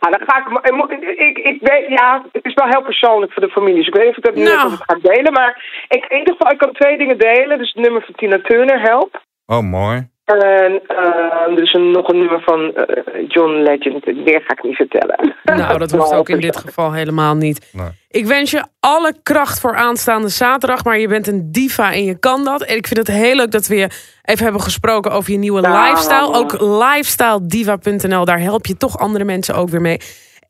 [0.00, 0.70] Ah, dan ga ik,
[1.02, 3.76] ik, ik, ik weet, ja, het is wel heel persoonlijk voor de familie.
[3.76, 4.70] Dus ik weet niet of ik dat nu Nou.
[4.70, 5.32] ga delen.
[5.32, 7.58] Maar ik, in ieder geval, ik kan twee dingen delen.
[7.58, 9.22] Dus het nummer van Tina Turner, Help.
[9.46, 10.08] Oh, mooi.
[10.38, 14.06] En is een, nog een nummer van eh, John Legend.
[14.06, 15.34] Meer ga ik niet vertellen.
[15.44, 17.68] Nou, dat hoeft ook in dit geval helemaal niet.
[17.72, 17.86] Nee.
[18.10, 20.84] Ik wens je alle kracht voor aanstaande zaterdag.
[20.84, 22.62] Maar je bent een diva en je kan dat.
[22.62, 23.88] En ik vind het heel leuk dat we je
[24.24, 25.82] even hebben gesproken over je nieuwe Ja.
[25.88, 26.32] lifestyle.
[26.34, 28.24] Ook lifestylediva.nl.
[28.24, 30.00] Daar help je toch andere mensen ook weer mee.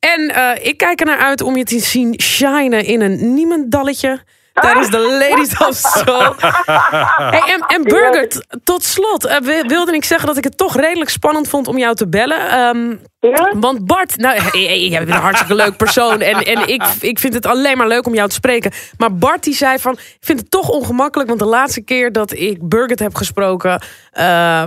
[0.01, 4.21] En eh, ik kijk er naar uit om je te zien shinen in een niemendalletje.
[4.61, 4.99] Tijdens de
[5.29, 6.35] Ladies of Soul.
[7.31, 8.29] Hey, en, en Burger,
[8.65, 11.79] tot slot eh, wi- wilde ik zeggen dat ik het toch redelijk spannend vond om
[11.79, 12.49] jou te bellen.
[12.51, 13.53] Ehm, Ja?
[13.61, 16.21] want Bart, nou, jij bent een hartstikke leuk persoon.
[16.21, 18.71] En, en ik, ik vind het alleen maar leuk om jou te spreken.
[18.99, 21.29] Maar Bart die zei van, ik vind het toch ongemakkelijk.
[21.29, 23.83] Want de laatste keer dat ik Burger heb gesproken...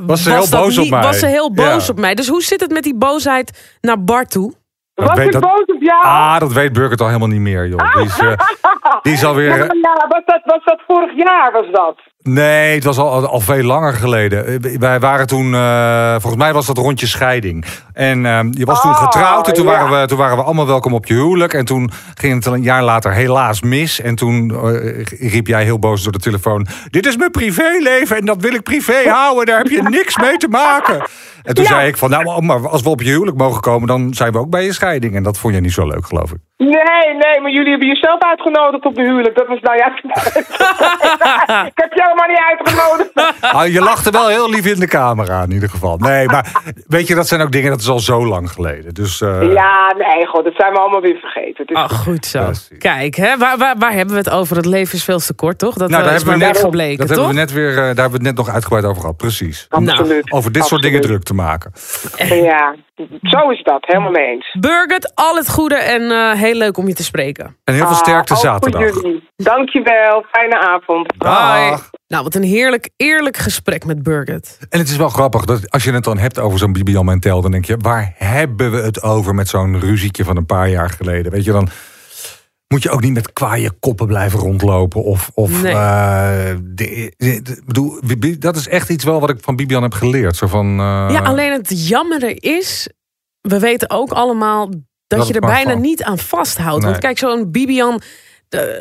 [0.05, 1.01] Was ze heel dat boos op niet- mij.
[1.01, 1.91] Was ze heel boos Ja.
[1.91, 2.15] op mij.
[2.15, 4.53] Dus hoe zit het met die boosheid naar Bart toe?
[4.93, 6.03] Dat Was weet- ik dat- boos op jou?
[6.03, 7.93] Ah, dat weet Burkert al helemaal niet meer, joh.
[7.95, 8.27] Die is, eh,
[9.01, 9.57] die is alweer...
[9.57, 11.99] Ja, was, dat, was dat vorig jaar, was dat?
[12.24, 14.45] Nee, het was al, al veel langer geleden.
[14.45, 17.65] Eh, Wij waren toen, eh, volgens mij was dat rondje scheiding.
[17.93, 19.71] En eh, je was toen Oh, getrouwd en toen, ja.
[19.71, 21.53] waren we, toen waren we allemaal welkom op je huwelijk.
[21.53, 24.01] En toen ging het een jaar later helaas mis.
[24.01, 26.67] En toen eh, riep jij heel boos door de telefoon...
[26.89, 29.45] Dit is mijn privéleven en dat wil ik privé houden.
[29.45, 31.05] Daar heb je niks mee te maken.
[31.43, 31.69] En toen Ja.
[31.69, 33.88] zei ik van, nou, maar als we op je huwelijk mogen komen...
[33.88, 35.15] dan zijn we ook bij je scheiding.
[35.15, 36.38] En dat vond je niet zo leuk, geloof ik.
[36.57, 39.36] Nee, nee, maar jullie hebben jezelf uitgenodigd op de huwelijk.
[39.36, 39.88] Dat was nou ja.
[41.71, 43.11] ik heb jou helemaal niet uitgenodigd.
[43.53, 45.97] Ah, je lachte wel heel lief in de camera in ieder geval.
[45.97, 48.93] Nee, maar weet je, dat zijn ook dingen, dat is al zo lang geleden.
[48.93, 51.66] Dus eh, Ja, nee, god, dat zijn we allemaal weer vergeten.
[51.66, 52.43] Dus Ah, goed zo.
[52.43, 52.78] Precies.
[52.78, 54.55] Kijk, hè, waar, waar, waar hebben we het over?
[54.55, 55.76] Het leven is veel te kort, toch?
[55.76, 57.26] Dat nou, eh, daar is hebben we maar net, gebleken, dat toch?
[57.26, 59.18] hebben we net weer, eh, daar hebben we het net nog uitgebreid over gehad.
[59.18, 59.66] Precies.
[59.70, 60.32] absoluut.
[60.32, 61.72] Over dit soort dingen druk te maken.
[62.18, 62.76] Ja,
[63.22, 64.55] zo is dat, helemaal mee eens.
[64.59, 67.57] Burgert, al het goede en eh, heel leuk om je te spreken.
[67.64, 68.82] En heel veel sterkte Ah, ook zaterdag.
[68.82, 69.30] Voor jullie.
[69.36, 71.14] Dankjewel, fijne avond.
[71.18, 71.89] Dag.
[72.14, 74.57] Nou, wat een heerlijk, eerlijk gesprek met Burgert.
[74.70, 77.41] En het is wel grappig dat als je het dan hebt over zo'n Bibian Mentel,
[77.41, 80.89] dan denk je, waar hebben we het over met zo'n ruzietje van een paar jaar
[80.89, 81.32] geleden?
[81.32, 81.70] Weet je, dan
[82.68, 85.03] moet je ook niet met kwaaie koppen blijven rondlopen.
[85.03, 85.72] Of, of Nee.
[85.74, 87.99] eh, de- de- de- bedoel,
[88.39, 90.36] dat is echt iets wel wat ik van Bibian heb geleerd.
[90.36, 92.88] Zo van, eh, Ja, alleen het jammere is,
[93.41, 96.82] we weten ook allemaal dat, Dat je er bijna van- niet aan vasthoudt.
[96.82, 96.89] Nee.
[96.91, 98.01] Want kijk, zo'n Bibian,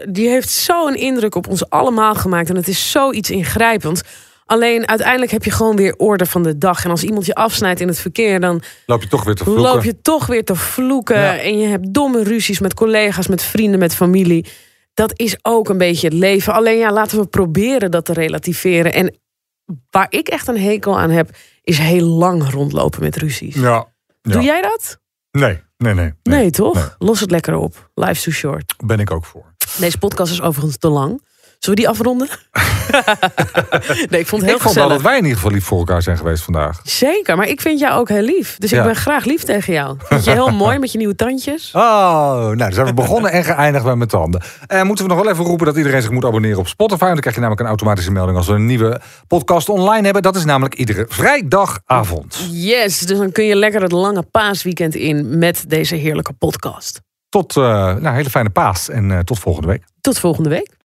[0.08, 2.48] die heeft zo'n indruk op ons allemaal gemaakt.
[2.48, 4.02] En het is zoiets ingrijpends.
[4.46, 6.84] Alleen uiteindelijk heb je gewoon weer orde van de dag.
[6.84, 9.64] En als iemand je afsnijdt in het verkeer, dan loop je toch weer te vloeken.
[9.64, 11.18] loop je toch weer te vloeken.
[11.18, 11.38] Ja.
[11.38, 14.46] En je hebt domme ruzies met collega's, met vrienden, met familie.
[14.94, 16.52] Dat is ook een beetje het leven.
[16.52, 18.92] Alleen ja, laten we proberen dat te relativeren.
[18.92, 19.16] En
[19.90, 21.30] waar ik echt een hekel aan heb,
[21.62, 23.54] is heel lang rondlopen met ruzies.
[23.54, 23.86] Ja.
[24.22, 24.32] ja.
[24.32, 24.98] Doe jij dat?
[25.30, 26.12] Nee, nee, nee.
[26.22, 26.74] Nee, toch?
[26.74, 26.84] nee.
[26.98, 27.90] Los het lekker op.
[27.94, 28.74] Life's too short.
[28.84, 29.51] Ben ik ook voor.
[29.76, 31.22] Deze podcast is overigens te lang.
[31.58, 32.28] Zullen we die afronden?
[34.10, 35.78] nee, ik vond het heel ik vond wel dat wij in ieder geval lief voor
[35.78, 36.80] elkaar zijn geweest vandaag.
[36.84, 38.56] Zeker, maar ik vind jou ook heel lief.
[38.58, 38.78] Dus Ja.
[38.78, 39.96] ik ben graag lief tegen jou.
[39.98, 41.70] Vind je heel mooi met je nieuwe tandjes?
[41.74, 44.42] Oh, nou, dan zijn we begonnen en geëindigd met mijn tanden.
[44.66, 46.98] En moeten we nog wel even roepen dat iedereen zich moet abonneren op Spotify.
[47.04, 50.22] Want dan krijg je namelijk een automatische melding als we een nieuwe podcast online hebben.
[50.22, 52.38] Dat is namelijk iedere vrijdagavond.
[52.50, 57.00] Yes, dus dan kun je lekker het lange paasweekend in met deze heerlijke podcast.
[57.32, 57.64] Tot uh,
[57.96, 59.84] nou, hele fijne paas en uh, tot volgende week.
[60.00, 60.76] Tot volgende week.